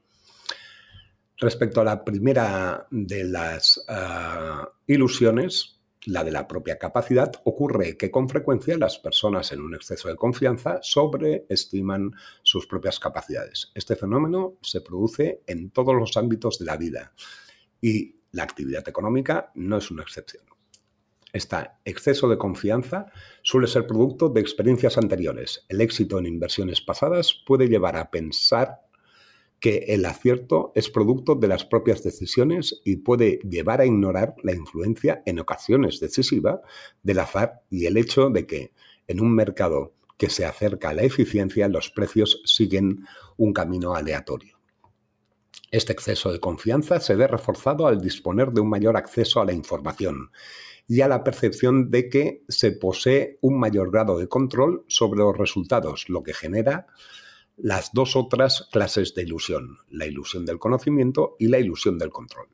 [1.37, 8.11] Respecto a la primera de las ah, ilusiones, la de la propia capacidad, ocurre que
[8.11, 12.11] con frecuencia las personas en un exceso de confianza sobreestiman
[12.43, 13.71] sus propias capacidades.
[13.75, 17.13] Este fenómeno se produce en todos los ámbitos de la vida
[17.81, 20.43] y la actividad económica no es una excepción.
[21.31, 23.11] Este exceso de confianza
[23.43, 25.65] suele ser producto de experiencias anteriores.
[25.69, 28.79] El éxito en inversiones pasadas puede llevar a pensar
[29.59, 34.53] que el acierto es producto de las propias decisiones y puede llevar a ignorar la
[34.53, 36.61] influencia en ocasiones decisiva
[37.03, 38.71] del azar y el hecho de que
[39.07, 43.05] en un mercado que se acerca a la eficiencia los precios siguen
[43.37, 44.58] un camino aleatorio.
[45.71, 49.53] Este exceso de confianza se ve reforzado al disponer de un mayor acceso a la
[49.53, 50.31] información
[50.87, 55.37] y a la percepción de que se posee un mayor grado de control sobre los
[55.37, 56.87] resultados, lo que genera
[57.55, 62.47] las dos otras clases de ilusión, la ilusión del conocimiento y la ilusión del control.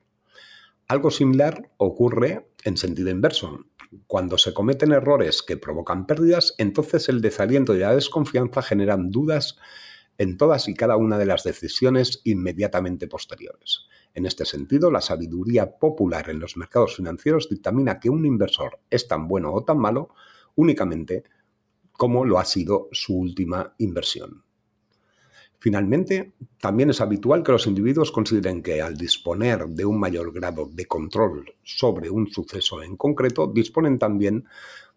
[0.88, 3.66] Algo similar ocurre en sentido inverso.
[4.08, 9.58] Cuando se cometen errores que provocan pérdidas, entonces el desaliento y la desconfianza generan dudas
[10.18, 13.88] en todas y cada una de las decisiones inmediatamente posteriores.
[14.14, 19.08] En este sentido, la sabiduría popular en los mercados financieros dictamina que un inversor es
[19.08, 20.10] tan bueno o tan malo
[20.56, 21.24] únicamente
[21.92, 24.44] como lo ha sido su última inversión.
[25.60, 30.70] Finalmente, también es habitual que los individuos consideren que al disponer de un mayor grado
[30.72, 34.46] de control sobre un suceso en concreto, disponen también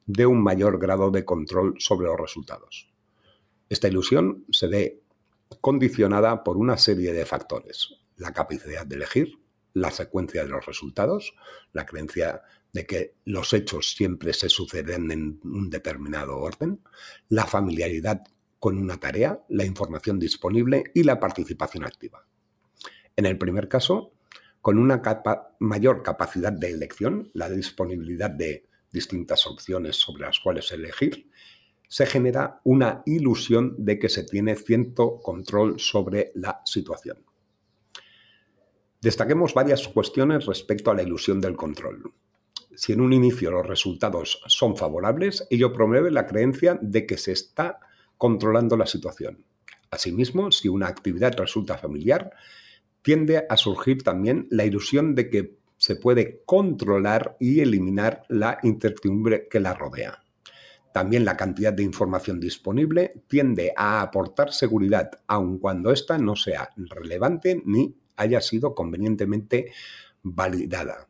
[0.07, 2.91] de un mayor grado de control sobre los resultados.
[3.69, 5.03] Esta ilusión se ve
[5.61, 7.95] condicionada por una serie de factores.
[8.17, 9.39] La capacidad de elegir,
[9.75, 11.35] la secuencia de los resultados,
[11.73, 16.81] la creencia de que los hechos siempre se suceden en un determinado orden,
[17.29, 18.23] la familiaridad
[18.59, 22.27] con una tarea, la información disponible y la participación activa.
[23.17, 24.13] En el primer caso,
[24.61, 25.01] con una
[25.61, 31.31] mayor capacidad de elección, la disponibilidad de distintas opciones sobre las cuales elegir,
[31.89, 37.25] se genera una ilusión de que se tiene cierto control sobre la situación.
[39.01, 42.13] Destaquemos varias cuestiones respecto a la ilusión del control.
[42.75, 47.33] Si en un inicio los resultados son favorables, ello promueve la creencia de que se
[47.33, 47.81] está
[48.17, 49.45] controlando la situación.
[49.91, 52.33] Asimismo, si una actividad resulta familiar,
[53.03, 59.49] tiende a surgir también la ilusión de que se puede controlar y eliminar la incertidumbre
[59.49, 60.25] que la rodea.
[60.93, 66.71] También la cantidad de información disponible tiende a aportar seguridad, aun cuando ésta no sea
[66.77, 69.73] relevante ni haya sido convenientemente
[70.23, 71.09] validada.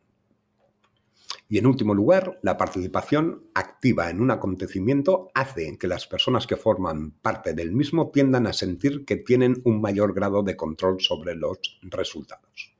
[1.50, 6.56] Y en último lugar, la participación activa en un acontecimiento hace que las personas que
[6.56, 11.34] forman parte del mismo tiendan a sentir que tienen un mayor grado de control sobre
[11.34, 12.74] los resultados.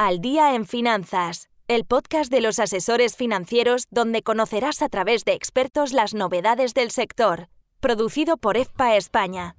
[0.00, 5.32] Al día en finanzas, el podcast de los asesores financieros donde conocerás a través de
[5.32, 7.48] expertos las novedades del sector,
[7.80, 9.56] producido por EFPA España.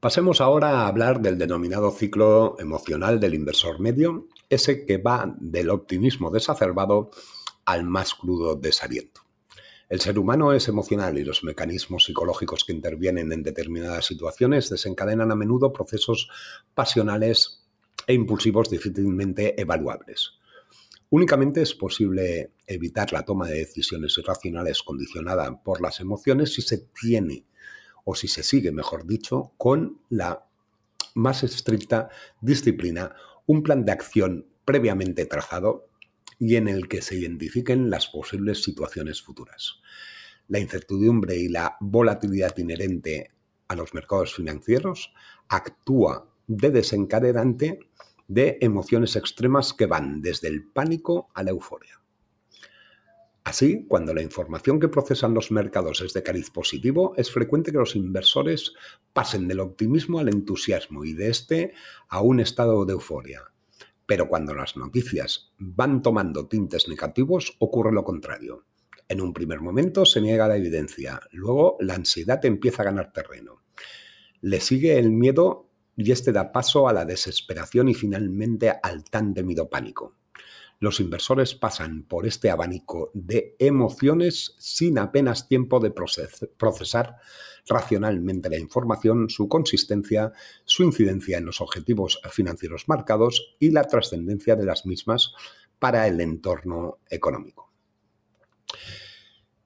[0.00, 5.68] Pasemos ahora a hablar del denominado ciclo emocional del inversor medio, ese que va del
[5.68, 7.10] optimismo desacerbado
[7.66, 9.20] al más crudo desaliento.
[9.90, 15.30] El ser humano es emocional y los mecanismos psicológicos que intervienen en determinadas situaciones desencadenan
[15.30, 16.30] a menudo procesos
[16.74, 17.66] pasionales
[18.06, 20.38] e impulsivos difícilmente evaluables.
[21.16, 26.88] Únicamente es posible evitar la toma de decisiones irracionales condicionada por las emociones si se
[27.00, 27.46] tiene
[28.04, 30.44] o si se sigue, mejor dicho, con la
[31.14, 32.08] más estricta
[32.40, 33.14] disciplina,
[33.46, 35.86] un plan de acción previamente trazado
[36.40, 39.76] y en el que se identifiquen las posibles situaciones futuras.
[40.48, 43.30] La incertidumbre y la volatilidad inherente
[43.68, 45.14] a los mercados financieros
[45.48, 47.78] actúa de desencadenante
[48.28, 52.00] de emociones extremas que van desde el pánico a la euforia.
[53.44, 57.78] Así, cuando la información que procesan los mercados es de cariz positivo, es frecuente que
[57.78, 58.72] los inversores
[59.12, 61.74] pasen del optimismo al entusiasmo y de este
[62.08, 63.42] a un estado de euforia.
[64.06, 68.64] Pero cuando las noticias van tomando tintes negativos, ocurre lo contrario.
[69.08, 73.62] En un primer momento se niega la evidencia, luego la ansiedad empieza a ganar terreno.
[74.40, 79.34] Le sigue el miedo y este da paso a la desesperación y finalmente al tan
[79.34, 80.14] temido pánico
[80.84, 87.16] los inversores pasan por este abanico de emociones sin apenas tiempo de procesar
[87.66, 90.32] racionalmente la información, su consistencia,
[90.64, 95.32] su incidencia en los objetivos financieros marcados y la trascendencia de las mismas
[95.78, 97.72] para el entorno económico.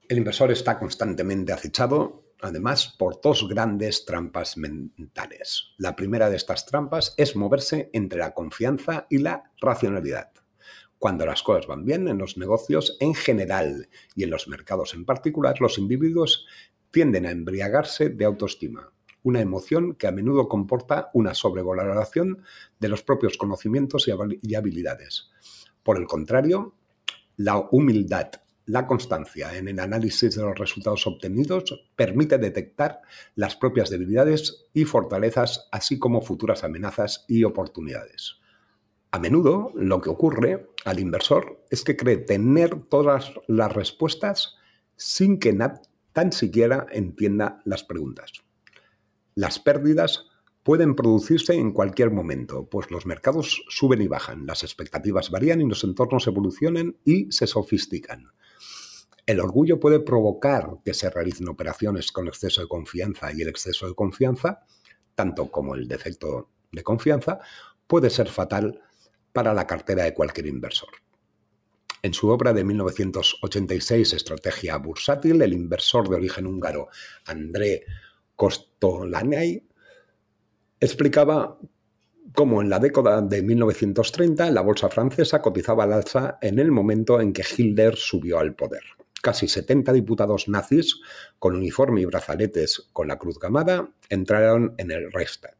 [0.07, 5.73] El inversor está constantemente acechado, además, por dos grandes trampas mentales.
[5.77, 10.31] La primera de estas trampas es moverse entre la confianza y la racionalidad.
[10.97, 15.05] Cuando las cosas van bien en los negocios en general y en los mercados en
[15.05, 16.45] particular, los individuos
[16.91, 18.91] tienden a embriagarse de autoestima,
[19.23, 22.43] una emoción que a menudo comporta una sobrevaloración
[22.79, 24.09] de los propios conocimientos
[24.41, 25.29] y habilidades.
[25.83, 26.75] Por el contrario,
[27.37, 28.31] la humildad,
[28.69, 33.01] la constancia en el análisis de los resultados obtenidos permite detectar
[33.33, 38.35] las propias debilidades y fortalezas, así como futuras amenazas y oportunidades.
[39.09, 44.55] A menudo lo que ocurre al inversor es que cree tener todas las respuestas
[44.95, 45.57] sin que
[46.13, 48.33] tan siquiera entienda las preguntas.
[49.33, 50.27] Las pérdidas
[50.61, 55.67] pueden producirse en cualquier momento, pues los mercados suben y bajan, las expectativas varían y
[55.67, 58.27] los entornos evolucionan y se sofistican.
[59.29, 63.87] El orgullo puede provocar que se realicen operaciones con exceso de confianza y el exceso
[63.87, 64.65] de confianza,
[65.13, 67.39] tanto como el defecto de confianza,
[67.85, 68.81] puede ser fatal
[69.31, 70.89] para la cartera de cualquier inversor.
[72.01, 76.87] En su obra de 1986, Estrategia Bursátil, el inversor de origen húngaro
[77.25, 77.85] André
[78.35, 79.63] Kostolanay
[80.79, 81.59] explicaba
[82.33, 87.21] cómo en la década de 1930 la bolsa francesa cotizaba al alza en el momento
[87.21, 88.81] en que Hitler subió al poder.
[89.21, 91.01] Casi 70 diputados nazis
[91.39, 95.59] con uniforme y brazaletes con la cruz gamada entraron en el Reichstag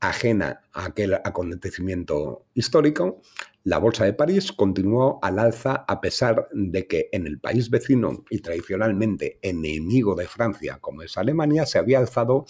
[0.00, 3.20] ajena a aquel acontecimiento histórico,
[3.64, 8.24] la Bolsa de París continuó al alza a pesar de que en el país vecino
[8.30, 12.46] y tradicionalmente enemigo de Francia como es Alemania, se había alzado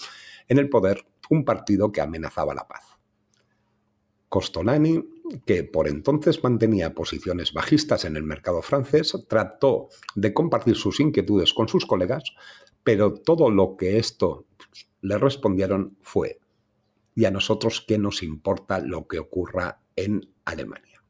[0.48, 2.84] en el poder un partido que amenazaba la paz.
[4.28, 5.04] Costolani,
[5.44, 11.52] que por entonces mantenía posiciones bajistas en el mercado francés, trató de compartir sus inquietudes
[11.52, 12.24] con sus colegas,
[12.82, 14.46] pero todo lo que esto
[15.00, 16.40] le respondieron fue
[17.14, 21.02] y a nosotros qué nos importa lo que ocurra en Alemania.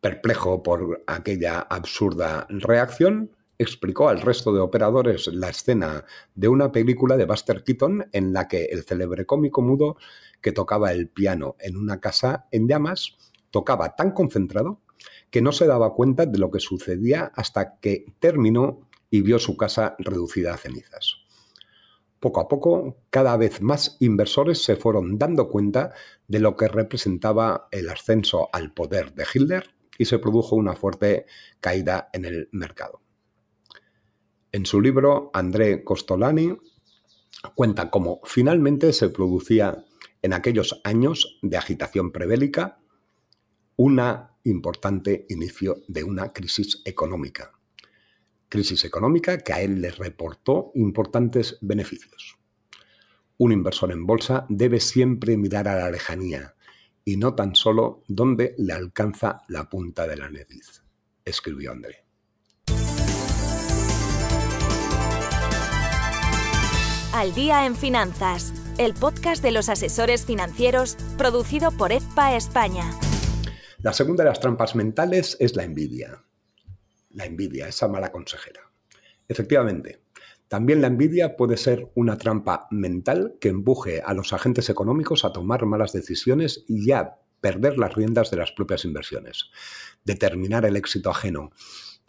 [0.00, 3.30] Perplejo por aquella absurda reacción,
[3.62, 6.04] explicó al resto de operadores la escena
[6.34, 9.96] de una película de Buster Keaton en la que el célebre cómico mudo
[10.40, 13.16] que tocaba el piano en una casa en llamas
[13.50, 14.80] tocaba tan concentrado
[15.30, 19.56] que no se daba cuenta de lo que sucedía hasta que terminó y vio su
[19.56, 21.16] casa reducida a cenizas.
[22.20, 25.92] Poco a poco, cada vez más inversores se fueron dando cuenta
[26.28, 31.26] de lo que representaba el ascenso al poder de Hitler y se produjo una fuerte
[31.60, 33.00] caída en el mercado.
[34.52, 36.56] En su libro, André Costolani
[37.54, 39.84] cuenta cómo finalmente se producía
[40.20, 42.78] en aquellos años de agitación prebélica
[43.76, 44.00] un
[44.44, 47.52] importante inicio de una crisis económica
[48.52, 52.36] crisis económica que a él le reportó importantes beneficios.
[53.38, 56.54] Un inversor en bolsa debe siempre mirar a la lejanía
[57.02, 60.82] y no tan solo donde le alcanza la punta de la nariz,
[61.24, 62.01] escribió André.
[67.12, 72.90] Al día en finanzas, el podcast de los asesores financieros producido por EFPA España.
[73.78, 76.22] La segunda de las trampas mentales es la envidia
[77.14, 78.60] la envidia, esa mala consejera.
[79.28, 80.00] Efectivamente,
[80.48, 85.32] también la envidia puede ser una trampa mental que empuje a los agentes económicos a
[85.32, 89.50] tomar malas decisiones y a perder las riendas de las propias inversiones.
[90.04, 91.50] Determinar el éxito ajeno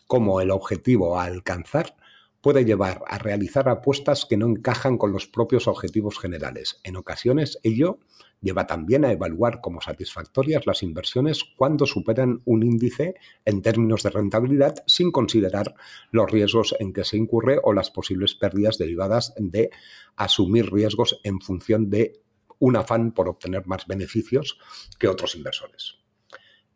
[0.07, 1.95] como el objetivo a alcanzar
[2.43, 6.81] puede llevar a realizar apuestas que no encajan con los propios objetivos generales.
[6.83, 7.99] En ocasiones, ello
[8.41, 13.15] lleva también a evaluar como satisfactorias las inversiones cuando superan un índice
[13.45, 15.73] en términos de rentabilidad sin considerar
[16.11, 19.69] los riesgos en que se incurre o las posibles pérdidas derivadas de
[20.17, 22.19] asumir riesgos en función de
[22.59, 24.59] un afán por obtener más beneficios
[24.99, 25.95] que otros inversores.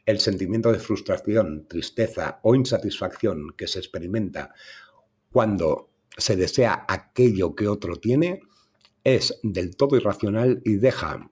[0.05, 4.53] El sentimiento de frustración, tristeza o insatisfacción que se experimenta
[5.31, 8.41] cuando se desea aquello que otro tiene
[9.03, 11.29] es del todo irracional y deja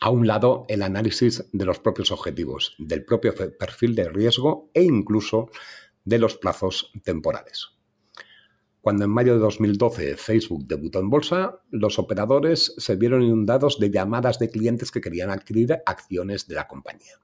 [0.00, 4.82] a un lado el análisis de los propios objetivos, del propio perfil de riesgo e
[4.82, 5.48] incluso
[6.04, 7.70] de los plazos temporales.
[8.82, 13.90] Cuando en mayo de 2012 Facebook debutó en bolsa, los operadores se vieron inundados de
[13.90, 17.18] llamadas de clientes que querían adquirir acciones de la compañía.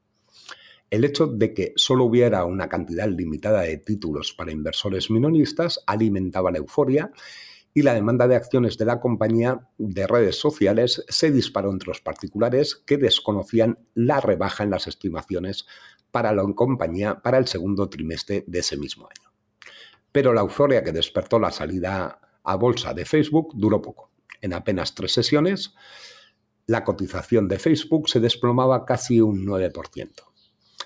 [0.91, 6.51] El hecho de que solo hubiera una cantidad limitada de títulos para inversores minoristas alimentaba
[6.51, 7.12] la euforia
[7.72, 12.01] y la demanda de acciones de la compañía de redes sociales se disparó entre los
[12.01, 15.66] particulares que desconocían la rebaja en las estimaciones
[16.11, 19.30] para la compañía para el segundo trimestre de ese mismo año.
[20.11, 24.11] Pero la euforia que despertó la salida a bolsa de Facebook duró poco.
[24.41, 25.72] En apenas tres sesiones,
[26.66, 30.30] la cotización de Facebook se desplomaba casi un 9%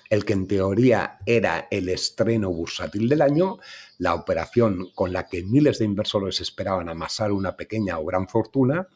[0.09, 3.57] el que en teoría era el estreno bursátil del año,
[3.97, 8.87] la operación con la que miles de inversores esperaban amasar una pequeña o gran fortuna,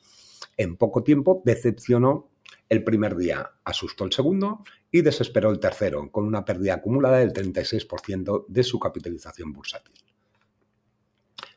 [0.57, 2.29] en poco tiempo decepcionó
[2.67, 7.33] el primer día, asustó el segundo y desesperó el tercero, con una pérdida acumulada del
[7.33, 9.95] 36% de su capitalización bursátil.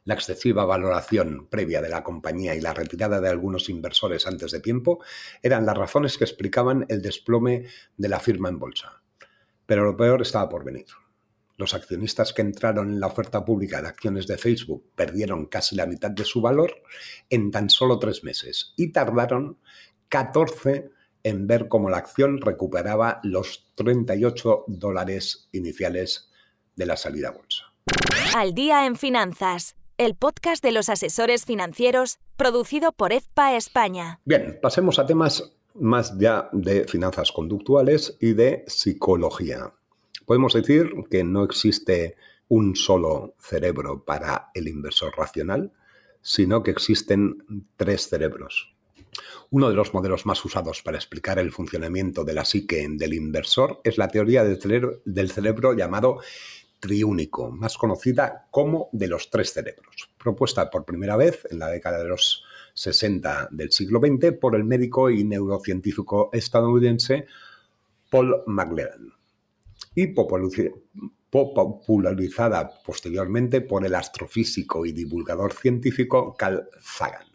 [0.05, 4.61] La excesiva valoración previa de la compañía y la retirada de algunos inversores antes de
[4.61, 5.05] tiempo
[5.43, 9.02] eran las razones que explicaban el desplome de la firma en bolsa.
[9.73, 10.85] Pero lo peor estaba por venir.
[11.57, 15.87] Los accionistas que entraron en la oferta pública de acciones de Facebook perdieron casi la
[15.87, 16.83] mitad de su valor
[17.31, 19.57] en tan solo tres meses y tardaron
[20.11, 20.91] 14
[21.23, 26.31] en ver cómo la acción recuperaba los 38 dólares iniciales
[26.77, 27.73] de la salida a bolsa.
[28.37, 34.21] Al día en finanzas, el podcast de los asesores financieros producido por EFPA España.
[34.27, 39.73] Bien, pasemos a temas más ya de finanzas conductuales y de psicología.
[40.27, 42.17] Podemos decir que no existe
[42.49, 45.73] un solo cerebro para el inversor racional,
[46.21, 48.75] sino que existen tres cerebros.
[49.51, 53.81] Uno de los modelos más usados para explicar el funcionamiento de la psique del inversor
[53.85, 56.21] es la teoría del cerebro, llamado
[56.81, 61.99] triúnico, más conocida como de los tres cerebros, propuesta por primera vez en la década
[61.99, 62.45] de los
[62.75, 67.27] 60 del siglo XX por el médico y neurocientífico estadounidense
[68.11, 69.13] Paul McLaren
[69.95, 70.09] y
[71.31, 77.27] popularizada posteriormente por el astrofísico y divulgador científico Carl Sagan.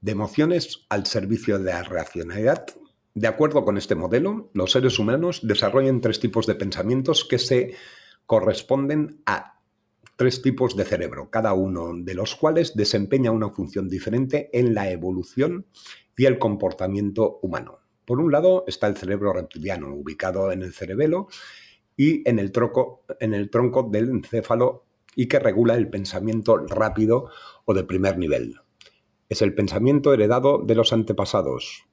[0.00, 2.66] De emociones al servicio de la racionalidad,
[3.14, 7.74] de acuerdo con este modelo, los seres humanos desarrollan tres tipos de pensamientos que se
[8.26, 9.51] corresponden a
[10.22, 14.88] tres tipos de cerebro, cada uno de los cuales desempeña una función diferente en la
[14.88, 15.66] evolución
[16.16, 17.80] y el comportamiento humano.
[18.04, 21.26] Por un lado está el cerebro reptiliano, ubicado en el cerebelo
[21.96, 22.52] y en el,
[23.18, 24.84] en el tronco del encéfalo
[25.16, 27.28] y que regula el pensamiento rápido
[27.64, 28.60] o de primer nivel.
[29.28, 31.88] Es el pensamiento heredado de los antepasados,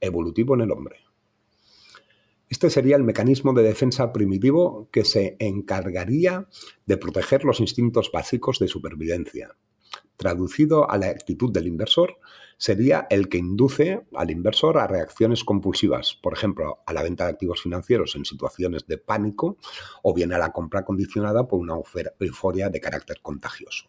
[0.00, 0.96] evolutivo en el hombre.
[2.50, 6.48] Este sería el mecanismo de defensa primitivo que se encargaría
[6.84, 9.56] de proteger los instintos básicos de supervivencia.
[10.16, 12.18] Traducido a la actitud del inversor,
[12.58, 17.30] sería el que induce al inversor a reacciones compulsivas, por ejemplo, a la venta de
[17.30, 19.56] activos financieros en situaciones de pánico
[20.02, 21.74] o bien a la compra condicionada por una
[22.18, 23.88] euforia de carácter contagioso.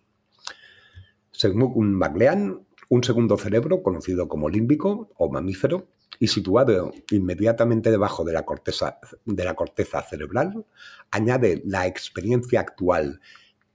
[1.31, 5.87] Según McLean, un segundo cerebro, conocido como límbico o mamífero,
[6.19, 10.65] y situado inmediatamente debajo de la, corteza, cerebral,
[11.09, 13.21] añade la experiencia actual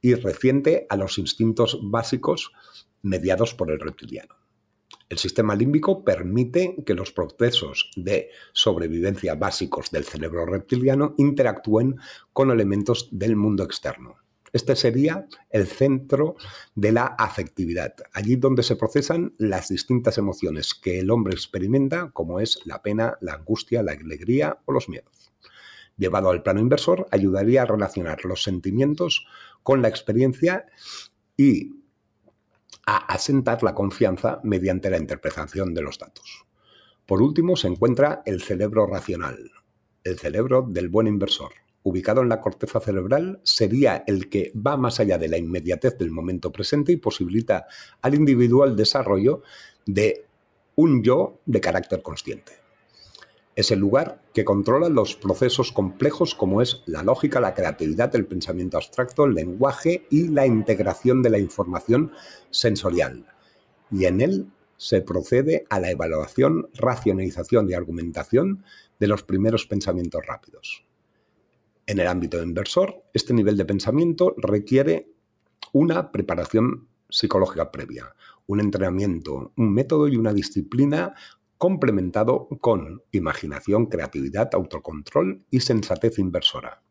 [0.03, 2.53] y reciente a los instintos básicos
[3.01, 4.35] mediados por el reptiliano.
[5.09, 11.97] El sistema límbico permite que los procesos de sobrevivencia básicos del cerebro reptiliano interactúen
[12.35, 14.26] con elementos del mundo externo.
[14.53, 16.37] Este sería el centro
[16.75, 22.41] de la afectividad, allí donde se procesan las distintas emociones que el hombre experimenta, como
[22.41, 25.33] es la pena, la angustia, la alegría o los miedos.
[25.97, 29.27] Llevado al plano inversor, ayudaría a relacionar los sentimientos
[29.63, 30.67] con la experiencia
[31.37, 31.83] y
[32.87, 36.45] a asentar la confianza mediante la interpretación de los datos.
[37.05, 39.51] Por último, se encuentra el cerebro racional,
[40.05, 44.99] el cerebro del buen inversor ubicado en la corteza cerebral, sería el que va más
[44.99, 47.69] allá de la inmediatez del momento presente y posibilita
[48.03, 49.43] al individuo el desarrollo
[49.87, 50.27] de
[50.75, 52.55] un yo de carácter consciente.
[53.55, 58.27] Es el lugar que controla los procesos complejos como es la lógica, la creatividad, el
[58.27, 62.11] pensamiento abstracto, el lenguaje y la integración de la información
[62.51, 63.27] sensorial.
[63.93, 68.65] Y en él se procede a la evaluación, racionalización y argumentación
[68.99, 70.85] de los primeros pensamientos rápidos.
[71.89, 75.09] En el ámbito inversor, este nivel de pensamiento requiere
[75.73, 78.13] una preparación psicológica previa,
[78.47, 81.15] un entrenamiento, un método y una disciplina
[81.59, 86.83] complementado con imaginación, creatividad, autocontrol y sensatez inversora.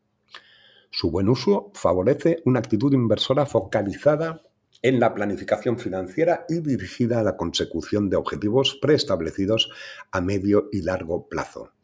[0.90, 4.42] Su buen uso favorece una actitud inversora focalizada
[4.80, 9.70] en la planificación financiera y dirigida a la consecución de objetivos preestablecidos
[10.10, 11.75] a medio y largo plazo.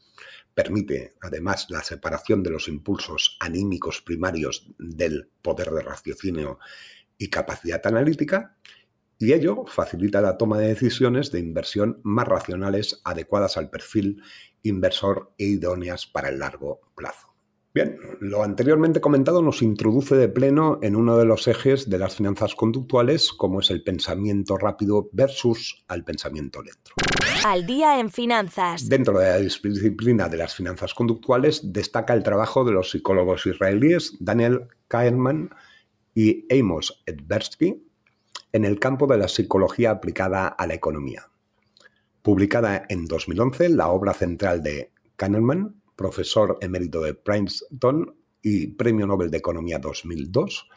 [0.55, 6.59] Permite, además, la separación de los impulsos anímicos primarios del poder de raciocinio
[7.17, 8.57] y capacidad analítica,
[9.19, 14.23] y ello facilita la toma de decisiones de inversión más racionales, adecuadas al perfil
[14.63, 17.32] inversor e idóneas para el largo plazo.
[17.75, 22.17] Bien, lo anteriormente comentado nos introduce de pleno en uno de los ejes de las
[22.17, 26.91] finanzas conductuales, como es el pensamiento rápido versus al pensamiento lento.
[27.47, 28.91] Al día en finanzas.
[28.91, 34.19] Dentro de la disciplina de las finanzas conductuales destaca el trabajo de los psicólogos israelíes
[34.21, 35.49] Daniel Kahneman
[36.15, 37.83] y Amos Edbersky
[38.53, 41.31] en el campo de la psicología aplicada a la economía.
[42.21, 49.31] Publicada en 2011, la obra central de Kahneman profesor emérito de Princeton y Premio Nobel
[49.31, 50.69] de Economía 2002,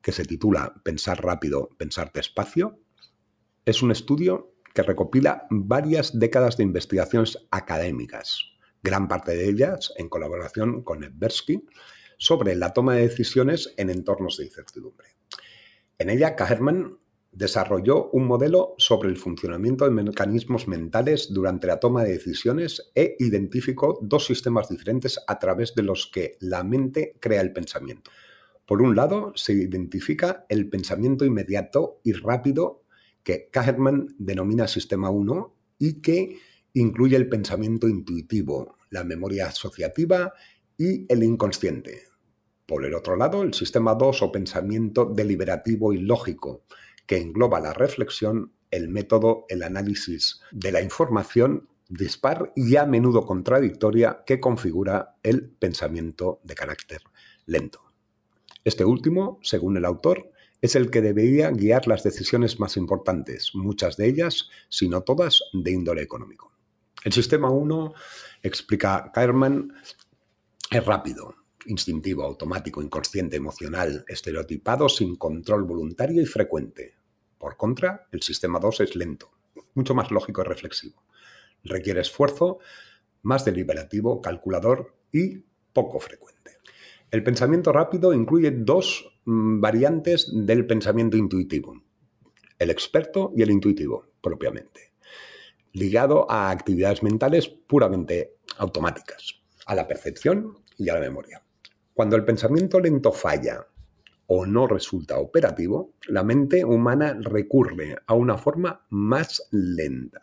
[0.00, 2.78] que se titula Pensar rápido, pensar despacio,
[3.64, 8.40] es un estudio que recopila varias décadas de investigaciones académicas,
[8.80, 11.66] gran parte de ellas en colaboración con Edbersky,
[12.16, 15.08] sobre la toma de decisiones en entornos de incertidumbre.
[15.98, 16.98] En ella, Kahneman
[17.38, 23.14] desarrolló un modelo sobre el funcionamiento de mecanismos mentales durante la toma de decisiones e
[23.20, 28.10] identificó dos sistemas diferentes a través de los que la mente crea el pensamiento.
[28.66, 32.82] Por un lado, se identifica el pensamiento inmediato y rápido
[33.22, 36.40] que Kahneman denomina sistema 1 y que
[36.74, 40.32] incluye el pensamiento intuitivo, la memoria asociativa
[40.76, 42.02] y el inconsciente.
[42.66, 46.64] Por el otro lado, el sistema 2 o pensamiento deliberativo y lógico,
[47.08, 53.24] que engloba la reflexión, el método, el análisis de la información dispar y a menudo
[53.24, 57.00] contradictoria que configura el pensamiento de carácter
[57.46, 57.82] lento.
[58.62, 60.30] Este último, según el autor,
[60.60, 65.42] es el que debería guiar las decisiones más importantes, muchas de ellas, si no todas,
[65.54, 66.52] de índole económico.
[67.04, 67.94] El sistema 1,
[68.42, 69.72] explica Kairman,
[70.70, 71.34] es rápido,
[71.66, 76.97] instintivo, automático, inconsciente, emocional, estereotipado, sin control voluntario y frecuente.
[77.38, 79.30] Por contra, el sistema 2 es lento,
[79.74, 81.02] mucho más lógico y reflexivo.
[81.64, 82.58] Requiere esfuerzo,
[83.22, 86.58] más deliberativo, calculador y poco frecuente.
[87.10, 91.82] El pensamiento rápido incluye dos mm, variantes del pensamiento intuitivo,
[92.58, 94.92] el experto y el intuitivo, propiamente,
[95.72, 101.42] ligado a actividades mentales puramente automáticas, a la percepción y a la memoria.
[101.94, 103.66] Cuando el pensamiento lento falla
[104.28, 110.20] o no resulta operativo, la mente humana recurre a una forma más lenta.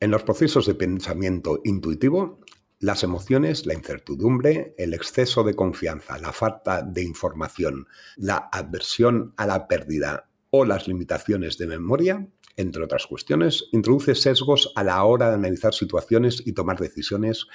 [0.00, 2.40] En los procesos de pensamiento intuitivo,
[2.80, 7.86] las emociones, la incertidumbre, el exceso de confianza, la falta de información,
[8.16, 14.72] la aversión a la pérdida o las limitaciones de memoria, entre otras cuestiones, introduce sesgos
[14.76, 17.46] a la hora de analizar situaciones y tomar decisiones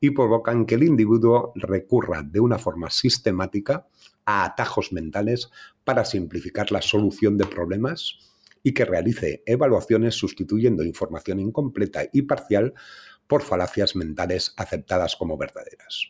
[0.00, 3.86] y provocan que el individuo recurra de una forma sistemática
[4.28, 5.50] a atajos mentales
[5.84, 8.18] para simplificar la solución de problemas
[8.62, 12.74] y que realice evaluaciones sustituyendo información incompleta y parcial
[13.26, 16.08] por falacias mentales aceptadas como verdaderas.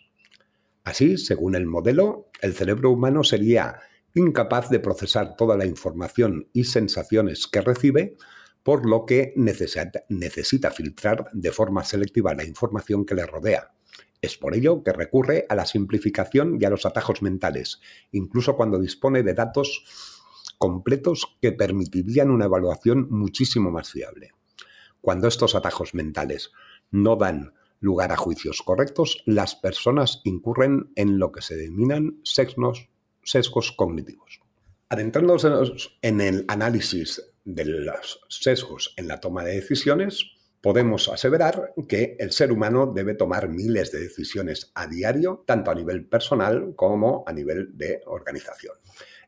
[0.83, 3.79] Así, según el modelo, el cerebro humano sería
[4.15, 8.17] incapaz de procesar toda la información y sensaciones que recibe,
[8.65, 13.71] por lo que necesita, filtrar de forma selectiva la información que le rodea.
[14.21, 18.79] Es por ello que recurre a la simplificación y a los atajos mentales, incluso cuando
[18.79, 19.85] dispone de datos
[20.59, 24.33] completos que permitirían una evaluación muchísimo más fiable.
[25.01, 26.51] Cuando estos atajos mentales
[26.91, 32.89] no dan lugar a juicios correctos, las personas incurren en lo que se denominan sesgos,
[33.77, 34.41] cognitivos.
[34.89, 42.17] Adentrándonos en el análisis de los sesgos en la toma de decisiones, podemos aseverar que
[42.19, 47.25] el ser humano debe tomar miles de decisiones a diario, tanto a nivel personal como
[47.27, 48.75] a nivel de organización.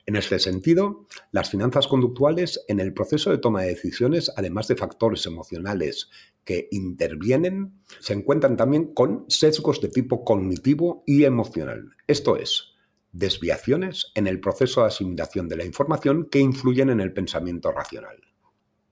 [0.06, 4.76] En este sentido, las finanzas conductuales en el proceso de toma de decisiones, además de
[4.76, 6.10] factores emocionales
[6.42, 11.90] que intervienen, se encuentran también con sesgos de tipo cognitivo y emocional.
[12.06, 12.74] Esto es,
[13.12, 18.29] desviaciones en el proceso de asimilación de la información que influyen en el pensamiento racional.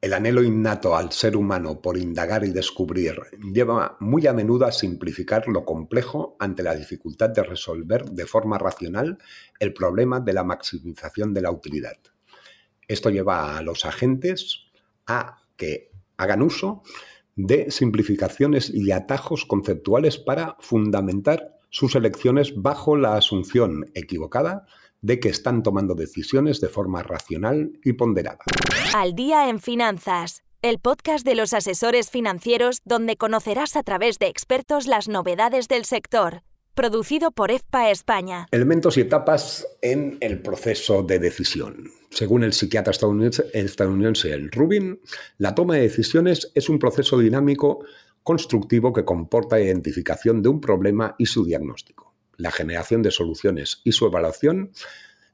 [0.01, 3.21] El anhelo innato al ser humano por indagar y descubrir
[3.53, 8.59] lleva muy a menudo a simplificar lo complejo ante la dificultad de resolver de forma
[8.59, 9.19] racional
[9.59, 11.97] el problema de la maximización de la utilidad.
[12.87, 14.67] Esto lleva a los agentes
[15.09, 16.83] a que hagan uso
[17.35, 24.67] de simplificaciones y atajos conceptuales para fundamentar sus elecciones bajo la asunción equivocada
[25.01, 28.45] de que están tomando decisiones de forma racional y ponderada.
[28.95, 34.27] Al día en finanzas, el podcast de los asesores financieros donde conocerás a través de
[34.27, 36.43] expertos las novedades del sector.
[36.75, 38.47] Producido por EFPA España.
[38.51, 41.91] Elementos y etapas en el proceso de decisión.
[42.11, 45.01] Según el psiquiatra estadounidense, estadounidense el Rubin,
[45.39, 47.85] la toma de decisiones es un proceso dinámico
[48.23, 52.08] constructivo que comporta la identificación de un problema y su diagnóstico
[52.39, 54.73] la generación de soluciones y su evaluación,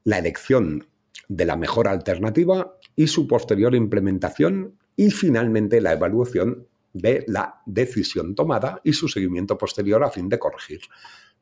[0.03, 0.89] la elección
[1.29, 8.35] de la mejor alternativa y su posterior implementación y finalmente la evaluación de la decisión
[8.35, 10.81] tomada y su seguimiento posterior a fin de corregir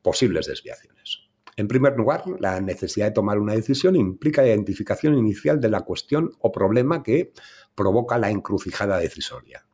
[0.01, 1.19] posibles desviaciones.
[1.55, 5.81] En primer lugar, la necesidad de tomar una decisión implica la identificación inicial de la
[5.81, 7.31] cuestión o problema que
[7.75, 9.65] provoca la encrucijada decisoria.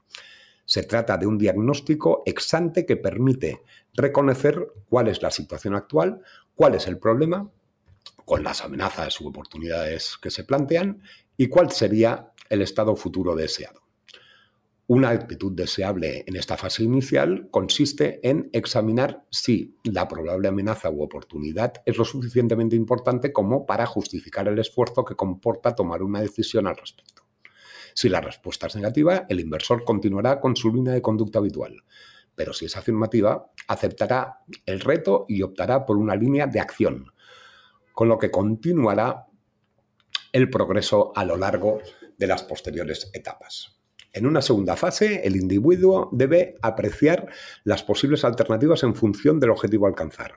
[0.66, 3.62] Se trata de un diagnóstico exante que permite
[3.94, 6.22] reconocer cuál es la situación actual,
[6.56, 7.50] cuál es el problema,
[8.26, 11.02] con las amenazas u oportunidades que se plantean
[11.36, 13.82] y cuál sería el estado futuro deseado.
[14.88, 21.04] Una actitud deseable en esta fase inicial consiste en examinar si la probable amenaza u
[21.04, 26.66] oportunidad es lo suficientemente importante como para justificar el esfuerzo que comporta tomar una decisión
[26.66, 27.22] al respecto.
[27.94, 31.84] Si la respuesta es negativa, el inversor continuará con su línea de conducta habitual.
[32.40, 37.12] Pero si es afirmativa, aceptará el reto y optará por una línea de acción,
[37.92, 39.26] con lo que continuará
[40.32, 41.80] el progreso a lo largo
[42.18, 43.82] de las posteriores etapas.
[44.14, 47.28] En una segunda fase, el individuo debe apreciar
[47.66, 50.32] las posibles alternativas en función del objetivo a alcanzar.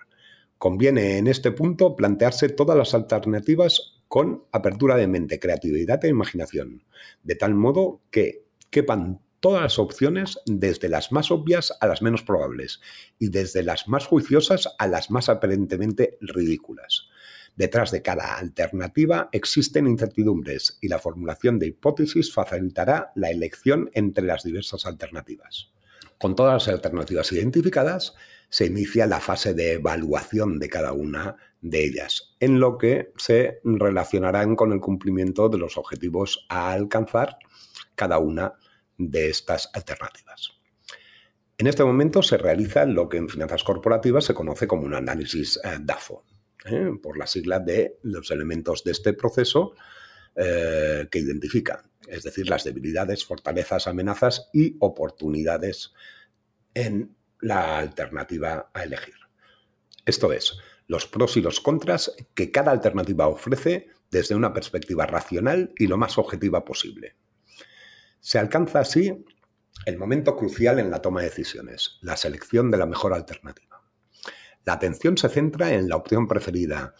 [0.59, 6.83] Conviene en este punto plantearse todas las alternativas con apertura de mente, creatividad e imaginación,
[7.23, 12.23] de tal modo que quepan todas las opciones desde las más obvias a las menos
[12.23, 12.81] probables
[13.19, 17.09] y desde las más juiciosas a las más aparentemente ridículas.
[17.57, 24.25] Detrás de cada alternativa existen incertidumbres y la formulación de hipótesis facilitará la elección entre
[24.25, 25.73] las diversas alternativas.
[26.19, 28.15] Con todas las alternativas identificadas,
[28.49, 33.61] se inicia la fase de evaluación de cada una de ellas, en lo que se
[33.65, 37.39] relacionarán con el cumplimiento de los objetivos a alcanzar
[37.97, 38.55] cada una
[39.11, 40.53] de estas alternativas.
[41.59, 45.61] En este momento se realiza lo que en finanzas corporativas se conoce como un análisis
[45.63, 46.25] eh, DAFO,
[46.65, 46.91] ¿eh?
[47.01, 49.75] por la sigla de los elementos de este proceso
[50.35, 55.93] eh, que identifican, es decir, las debilidades, fortalezas, amenazas y oportunidades
[56.75, 59.15] en la alternativa a elegir.
[60.05, 65.73] Esto es, los pros y los contras que cada alternativa ofrece desde una perspectiva racional
[65.79, 67.15] y lo más objetiva posible.
[68.23, 69.25] Se alcanza así
[69.85, 73.83] el momento crucial en la toma de decisiones, la selección de la mejor alternativa.
[74.65, 76.95] La atención se centra en la opción preferida,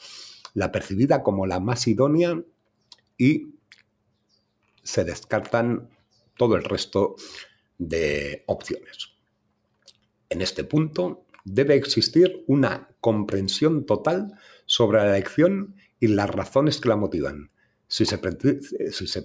[0.55, 2.43] la percibida como la más idónea
[3.17, 3.55] y
[4.83, 5.91] se descartan
[6.37, 7.15] todo el resto
[7.79, 9.15] de opciones.
[10.29, 16.89] En este punto debe existir una comprensión total sobre la elección y las razones que
[16.89, 17.52] la motivan.
[17.93, 18.19] Si se,
[18.91, 19.21] si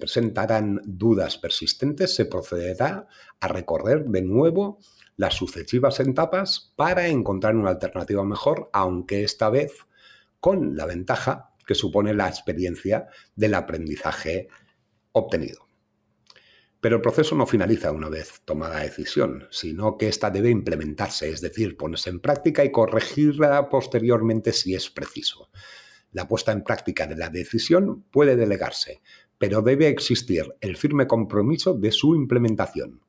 [0.84, 3.08] dudas persistentes, se procederá
[3.40, 4.78] a recorrer de nuevo
[5.16, 9.72] las sucesivas etapas para encontrar una alternativa mejor, aunque esta vez
[10.38, 14.48] con la ventaja que supone la experiencia del aprendizaje
[15.12, 15.66] obtenido.
[16.78, 21.30] Pero el proceso no finaliza una vez tomada la decisión, sino que ésta debe implementarse,
[21.30, 25.48] es decir, ponerse en práctica y corregirla posteriormente si es preciso.
[26.12, 29.02] La puesta en práctica de la decisión puede delegarse,
[29.36, 33.00] pero debe existir el firme compromiso de su implementación.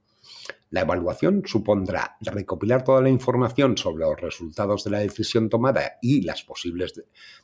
[0.71, 6.21] La evaluación supondrá recopilar toda la información sobre los resultados de la decisión tomada y
[6.21, 6.93] las posibles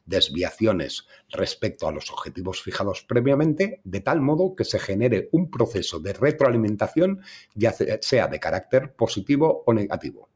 [0.06, 6.00] desviaciones respecto a los objetivos fijados previamente, de tal modo que se genere un proceso
[6.00, 7.22] de retroalimentación,
[7.56, 10.30] ya sea de carácter positivo o negativo.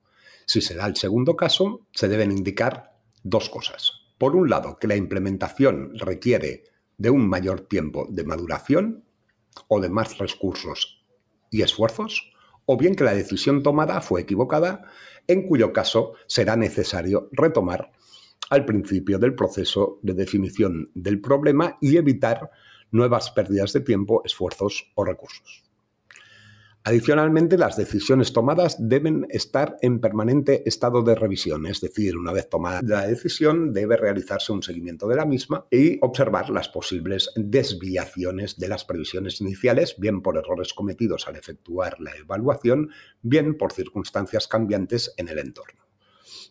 [0.47, 3.99] Si se da el segundo caso, se deben indicar dos cosas.
[4.20, 6.65] Por un lado, que la implementación requiere
[6.97, 9.05] de un mayor tiempo de maduración
[9.70, 11.05] o de más recursos
[11.49, 12.32] y esfuerzos,
[12.65, 14.84] o bien que la decisión tomada fue equivocada,
[15.26, 17.93] en cuyo caso será necesario retomar
[18.49, 22.51] al principio del proceso de definición del problema y evitar
[22.91, 25.68] nuevas pérdidas de tiempo, esfuerzos o recursos.
[26.86, 32.49] Adicionalmente, las decisiones tomadas deben estar en permanente estado de revisión, es decir, una vez
[32.49, 38.57] tomada la decisión debe realizarse un seguimiento de la misma y observar las posibles desviaciones
[38.57, 44.47] de las previsiones iniciales, bien por errores cometidos al efectuar la evaluación, bien por circunstancias
[44.47, 45.82] cambiantes en el entorno.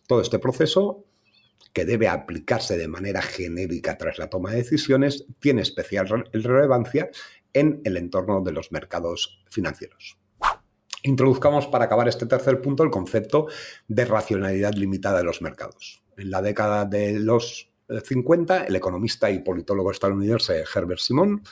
[0.07, 1.07] Todo este proceso
[1.72, 7.11] que debe aplicarse de manera genérica tras la toma de decisiones, tiene especial relevancia
[7.53, 10.18] en el entorno de los mercados financieros.
[11.03, 13.47] Introduzcamos para acabar este tercer punto el concepto
[13.87, 16.03] de racionalidad limitada de los mercados.
[16.17, 21.43] En la década de los 50, el economista y politólogo estadounidense Herbert Simon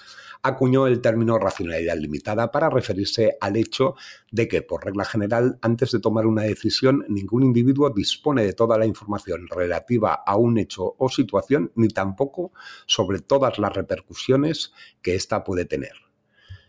[0.42, 3.94] acuñó el término racionalidad limitada para referirse al hecho
[4.30, 8.76] de que, por regla general, antes de tomar una decisión, ningún individuo dispone de toda
[8.78, 12.52] la información relativa a un hecho o situación, ni tampoco
[12.86, 14.72] sobre todas las repercusiones
[15.02, 15.94] que ésta puede tener.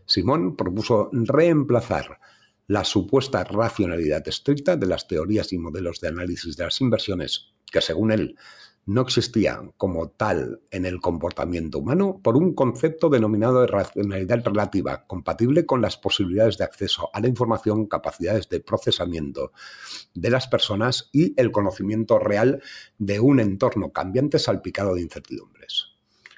[0.06, 2.20] Simón propuso reemplazar
[2.68, 7.82] la supuesta racionalidad estricta de las teorías y modelos de análisis de las inversiones, que
[7.82, 8.36] según él
[8.86, 15.06] no existían como tal en el comportamiento humano, por un concepto denominado de racionalidad relativa,
[15.08, 19.52] compatible con las posibilidades de acceso a la información, capacidades de procesamiento
[20.14, 22.62] de las personas y el conocimiento real
[22.98, 25.88] de un entorno cambiante salpicado de incertidumbres.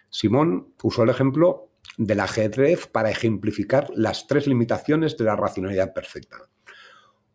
[0.10, 1.69] Simón usó el ejemplo
[2.00, 6.38] del ajedrez para ejemplificar las tres limitaciones de la racionalidad perfecta.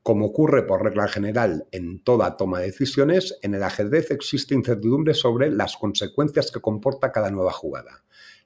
[0.02, 5.12] Como ocurre por regla general en toda toma de decisiones, en el ajedrez existe incertidumbre
[5.12, 8.04] sobre las consecuencias que comporta cada nueva jugada.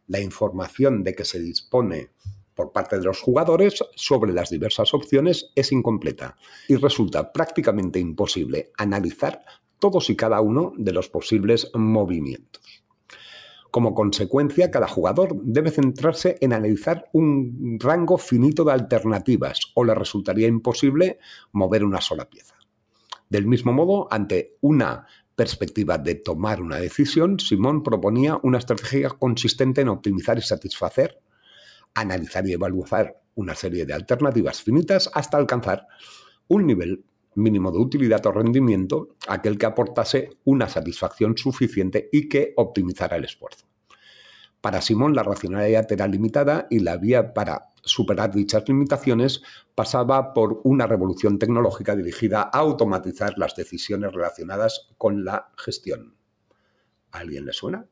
[0.08, 2.10] La información de que se dispone
[2.52, 8.72] por parte de los jugadores sobre las diversas opciones es incompleta y resulta prácticamente imposible
[8.76, 9.44] analizar
[9.78, 12.87] todos y cada uno de los posibles movimientos.
[13.70, 19.94] Como consecuencia, cada jugador debe centrarse en analizar un rango finito de alternativas o le
[19.94, 21.18] resultaría imposible
[21.52, 22.54] mover una sola pieza.
[23.28, 25.06] Del mismo modo, ante una
[25.36, 31.20] perspectiva de tomar una decisión, Simón proponía una estrategia consistente en optimizar y satisfacer,
[31.94, 35.86] analizar y evaluar una serie de alternativas finitas hasta alcanzar
[36.48, 37.04] un nivel
[37.38, 43.24] mínimo de utilidad o rendimiento, aquel que aportase una satisfacción suficiente y que optimizara el
[43.24, 43.66] esfuerzo.
[44.60, 49.42] Para Simón la racionalidad era limitada y la vía para superar dichas limitaciones
[49.74, 56.16] pasaba por una revolución tecnológica dirigida a automatizar las decisiones relacionadas con la gestión.
[57.12, 57.86] ¿A alguien le suena?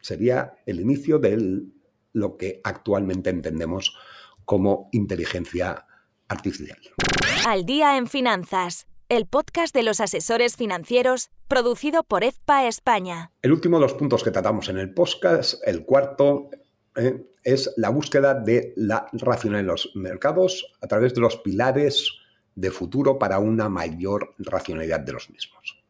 [0.00, 1.64] Sería el inicio de
[2.12, 3.96] lo que actualmente entendemos
[4.44, 5.87] como inteligencia
[6.28, 6.78] artificial.
[7.46, 13.32] Al día en finanzas, el podcast de los asesores financieros producido por EFPA España.
[13.42, 16.50] El último de los puntos que tratamos en el podcast, el cuarto,
[16.96, 22.18] eh, es la búsqueda de la racionalidad en los mercados a través de los pilares
[22.54, 25.82] de futuro para una mayor racionalidad de los mismos.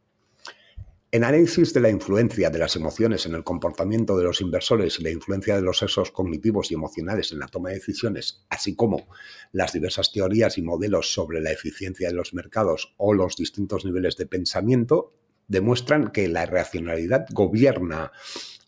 [1.11, 5.03] En análisis de la influencia de las emociones en el comportamiento de los inversores y
[5.03, 9.09] la influencia de los sexos cognitivos y emocionales en la toma de decisiones, así como
[9.51, 14.19] las diversas teorías y modelos sobre la eficiencia de los mercados o los distintos niveles
[14.19, 15.15] de pensamiento,
[15.47, 18.13] demuestran que la racionalidad gobierna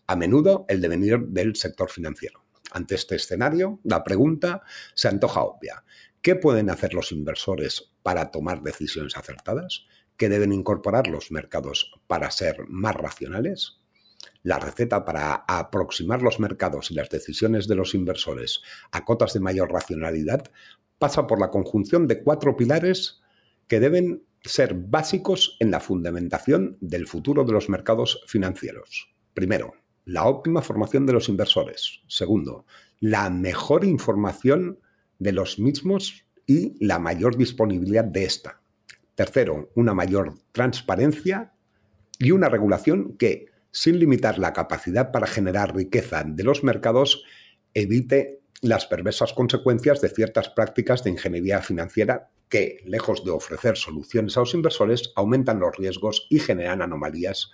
[0.07, 2.43] a menudo el devenir del sector financiero.
[2.71, 4.63] Ante este escenario, la pregunta
[4.95, 5.83] se antoja obvia.
[6.23, 9.85] ¿Qué pueden hacer los inversores para tomar decisiones acertadas?
[10.21, 13.81] Que deben incorporar los mercados para ser más racionales?
[14.43, 18.61] La receta para aproximar los mercados y las decisiones de los inversores
[18.91, 20.43] a cotas de mayor racionalidad
[20.99, 23.19] pasa por la conjunción de cuatro pilares
[23.67, 29.11] que deben ser básicos en la fundamentación del futuro de los mercados financieros.
[29.33, 29.73] Primero,
[30.05, 32.01] la óptima formación de los inversores.
[32.07, 32.67] Segundo,
[32.99, 34.77] la mejor información
[35.17, 38.60] de los mismos y la mayor disponibilidad de esta.
[39.15, 41.53] Tercero, una mayor transparencia
[42.17, 47.23] y una regulación que, sin limitar la capacidad para generar riqueza de los mercados,
[47.73, 54.37] evite las perversas consecuencias de ciertas prácticas de ingeniería financiera que, lejos de ofrecer soluciones
[54.37, 57.51] a los inversores, aumentan los riesgos y generan anomalías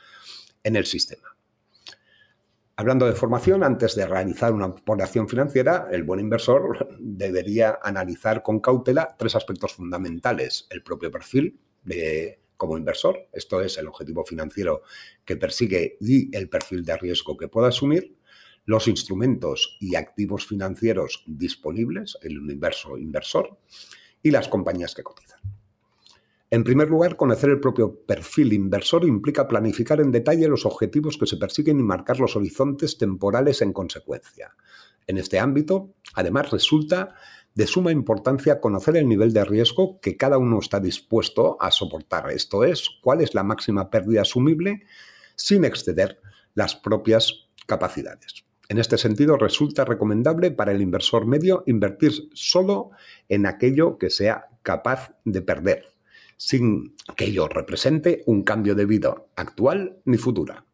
[0.64, 1.37] en el sistema.
[2.80, 8.60] Hablando de formación, antes de realizar una operación financiera, el buen inversor debería analizar con
[8.60, 10.68] cautela tres aspectos fundamentales.
[10.70, 14.84] El propio perfil de, como inversor, esto es el objetivo financiero
[15.26, 18.16] que persigue y el perfil de riesgo que pueda asumir,
[18.66, 23.58] los instrumentos y activos financieros disponibles, el universo inversor,
[24.22, 25.40] y las compañías que cotizan.
[26.50, 31.28] En primer lugar, conocer el propio perfil inversor implica planificar en detalle los objetivos que
[31.28, 34.56] se persiguen y marcar los horizontes temporales en consecuencia.
[35.08, 37.16] En este ámbito, además, resulta
[37.54, 42.32] de suma importancia conocer el nivel de riesgo que cada uno está dispuesto a soportar,
[42.32, 44.84] esto es, cuál es la máxima pérdida asumible
[45.36, 46.22] sin exceder
[46.54, 48.46] las propias capacidades.
[48.70, 52.92] En este sentido, resulta recomendable para el inversor medio invertir solo
[53.28, 55.97] en aquello que sea capaz de perder,
[56.38, 60.66] sin que ello represente un cambio de vida actual ni futura.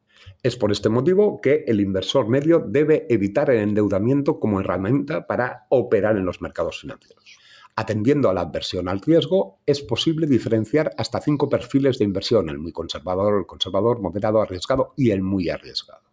[0.44, 5.66] Es por este motivo que el inversor medio debe evitar el endeudamiento como herramienta para
[5.70, 7.40] operar en los mercados financieros.
[7.76, 12.60] Atendiendo a la adversión al riesgo, es posible diferenciar hasta cinco perfiles de inversión, el
[12.60, 16.04] muy conservador, el conservador, moderado, arriesgado y el muy arriesgado.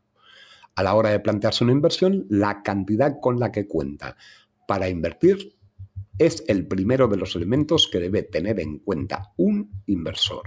[0.77, 4.17] A la hora de plantearse una inversión, la cantidad con la que cuenta
[4.67, 5.60] para invertir
[6.21, 10.43] es el primero de los elementos que debe tener en cuenta un inversor.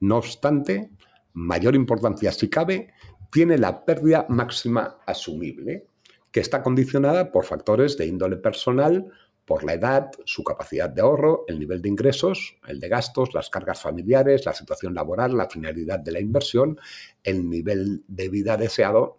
[0.00, 0.90] No obstante,
[1.32, 2.92] mayor importancia si cabe,
[3.30, 5.86] tiene la pérdida máxima asumible,
[6.30, 9.10] que está condicionada por factores de índole personal,
[9.46, 13.48] por la edad, su capacidad de ahorro, el nivel de ingresos, el de gastos, las
[13.48, 16.78] cargas familiares, la situación laboral, la finalidad de la inversión,
[17.24, 19.18] el nivel de vida deseado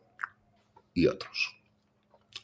[0.94, 1.63] y otros.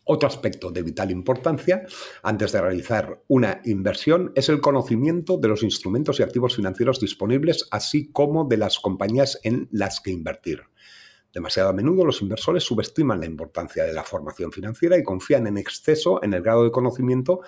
[0.04, 1.86] Otro aspecto de vital importancia
[2.24, 7.68] antes de realizar una inversión es el conocimiento de los instrumentos y activos financieros disponibles,
[7.70, 10.64] así como de las compañías en las que invertir.
[11.32, 15.60] Demasiado a menudo los inversores subestiman la importancia de la formación financiera y confían en
[15.60, 17.42] exceso en el grado de conocimiento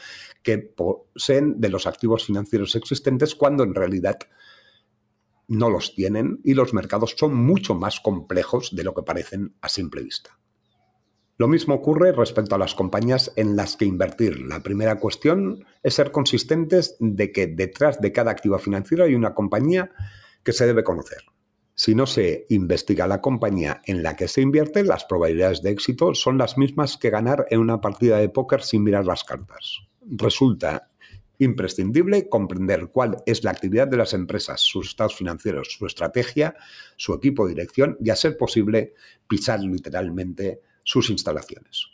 [0.43, 4.19] que poseen de los activos financieros existentes cuando en realidad
[5.47, 9.67] no los tienen y los mercados son mucho más complejos de lo que parecen a
[9.67, 10.40] simple vista.
[11.41, 14.41] Lo mismo ocurre respecto a las compañías en las que invertir.
[14.41, 19.33] La primera cuestión es ser consistentes de que detrás de cada activo financiero hay una
[19.33, 19.89] compañía
[20.43, 21.23] que se debe conocer.
[21.73, 26.13] Si no se investiga la compañía en la que se invierte, las probabilidades de éxito
[26.13, 29.79] son las mismas que ganar en una partida de póker sin mirar las cartas.
[30.11, 30.91] Resulta
[31.39, 36.55] imprescindible comprender cuál es la actividad de las empresas, sus estados financieros, su estrategia,
[36.97, 38.93] su equipo de dirección y, a ser posible,
[39.27, 41.87] pisar literalmente sus instalaciones.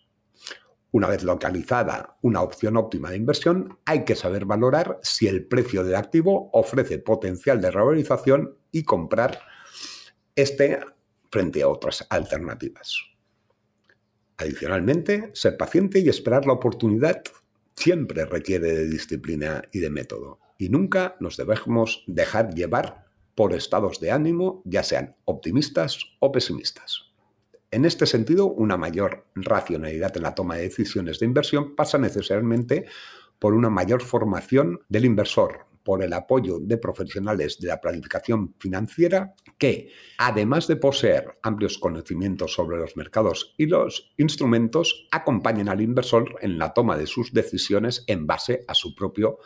[0.91, 5.83] Una vez localizada una opción óptima de inversión, hay que saber valorar si el precio
[5.83, 9.39] del activo ofrece potencial de revalorización y comprar
[10.35, 10.79] este
[11.29, 12.95] frente a otras alternativas.
[14.37, 17.21] Adicionalmente, ser paciente y esperar la oportunidad
[17.75, 23.99] siempre requiere de disciplina y de método, y nunca nos debemos dejar llevar por estados
[23.99, 27.06] de ánimo, ya sean optimistas o pesimistas.
[27.69, 32.85] En este sentido, una mayor racionalidad en la toma de decisiones de inversión pasa necesariamente
[33.39, 39.33] por una mayor formación del inversor, por el apoyo de profesionales de la planificación financiera
[39.57, 46.35] que, además de poseer amplios conocimientos sobre los mercados y los instrumentos, acompañen al inversor
[46.41, 49.39] en la toma de sus decisiones en base a su propio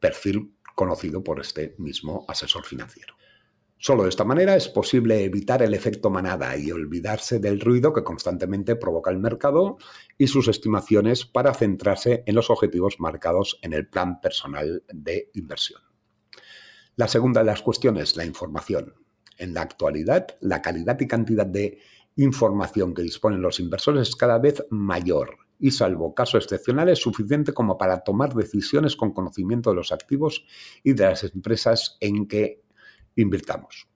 [0.00, 3.17] perfil conocido por este mismo asesor financiero.
[3.80, 8.02] Solo de esta manera es posible evitar el efecto manada y olvidarse del ruido que
[8.02, 9.78] constantemente provoca el mercado
[10.18, 15.80] y sus estimaciones para centrarse en los objetivos marcados en el plan personal de inversión.
[16.96, 18.94] La segunda de las cuestiones, la información.
[19.36, 21.78] En la actualidad, la calidad y cantidad de
[22.16, 27.78] información que disponen los inversores es cada vez mayor y salvo casos excepcionales suficiente como
[27.78, 30.44] para tomar decisiones con conocimiento de los activos
[30.82, 32.64] y de las empresas en que
[33.20, 33.88] invirtamos.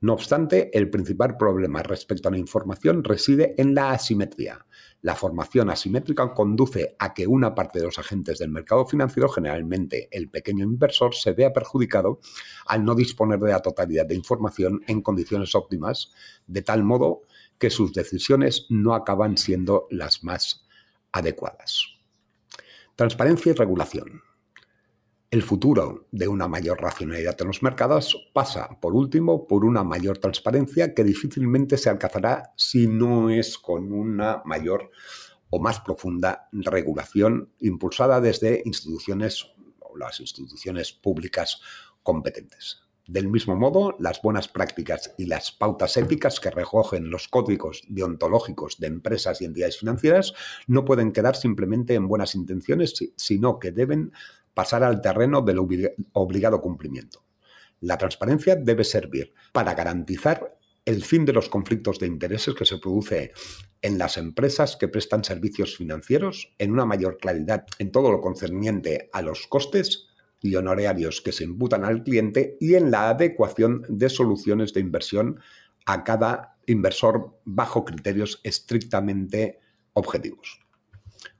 [0.00, 4.66] No obstante, el principal problema respecto a la información reside en la asimetría.
[5.00, 10.08] La formación asimétrica conduce a que una parte de los agentes del mercado financiero, generalmente
[10.10, 12.20] el pequeño inversor, se vea perjudicado
[12.66, 16.12] al no disponer de la totalidad de información en condiciones óptimas,
[16.46, 17.22] de tal modo
[17.58, 20.66] que sus decisiones no acaban siendo las más
[21.10, 21.86] adecuadas.
[22.96, 24.25] Transparencia y regulación.
[25.28, 30.18] El futuro de una mayor racionalidad en los mercados pasa, por último, por una mayor
[30.18, 34.92] transparencia que difícilmente se alcanzará si no es con una mayor
[35.50, 39.46] o más profunda regulación impulsada desde instituciones
[39.80, 41.60] o las instituciones públicas
[42.04, 42.82] competentes.
[43.08, 48.78] Del mismo modo, las buenas prácticas y las pautas éticas que recogen los códigos deontológicos
[48.78, 50.34] de empresas y entidades financieras
[50.66, 54.12] no pueden quedar simplemente en buenas intenciones, sino que deben
[54.56, 55.58] pasar al terreno del
[56.12, 57.22] obligado cumplimiento.
[57.80, 62.78] La transparencia debe servir para garantizar el fin de los conflictos de intereses que se
[62.78, 63.32] produce
[63.82, 69.10] en las empresas que prestan servicios financieros, en una mayor claridad en todo lo concerniente
[69.12, 70.06] a los costes
[70.40, 75.38] y honorarios que se imputan al cliente y en la adecuación de soluciones de inversión
[75.84, 79.60] a cada inversor bajo criterios estrictamente
[79.92, 80.65] objetivos.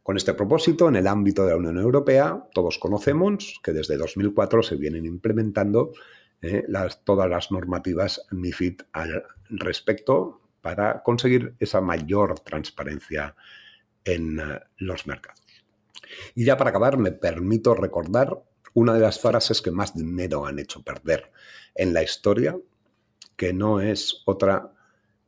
[0.07, 4.63] Con este propósito, en el ámbito de la Unión Europea, todos conocemos que desde 2004
[4.63, 5.91] se vienen implementando
[6.41, 6.63] eh,
[7.03, 13.35] todas las normativas MIFID al respecto para conseguir esa mayor transparencia
[14.05, 15.43] en eh, los mercados.
[16.37, 18.45] Y ya para acabar, me permito recordar
[18.75, 21.33] una de las frases que más dinero han hecho perder
[21.75, 22.57] en la historia,
[23.35, 24.73] que no es otra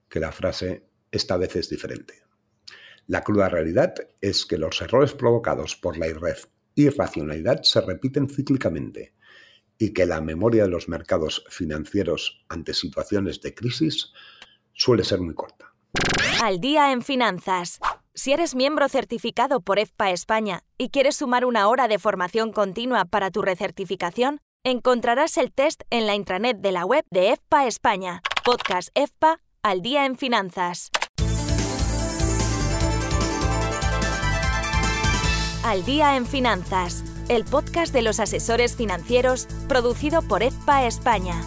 [0.08, 2.27] que la frase esta vez es diferente.
[3.08, 6.06] La cruda realidad es que los errores provocados por la
[6.74, 9.14] irracionalidad se repiten cíclicamente
[9.78, 14.12] y que la memoria de los mercados financieros ante situaciones de crisis
[14.74, 15.72] suele ser muy corta.
[16.42, 17.80] Al día en finanzas.
[18.14, 23.06] Si eres miembro certificado por EFPA España y quieres sumar una hora de formación continua
[23.06, 28.20] para tu recertificación, encontrarás el test en la intranet de la web de EFPA España.
[28.44, 30.90] Podcast EFPA al día en finanzas.
[35.68, 41.42] Al Día en Finanzas, el podcast de los asesores financieros producido por EFPA España.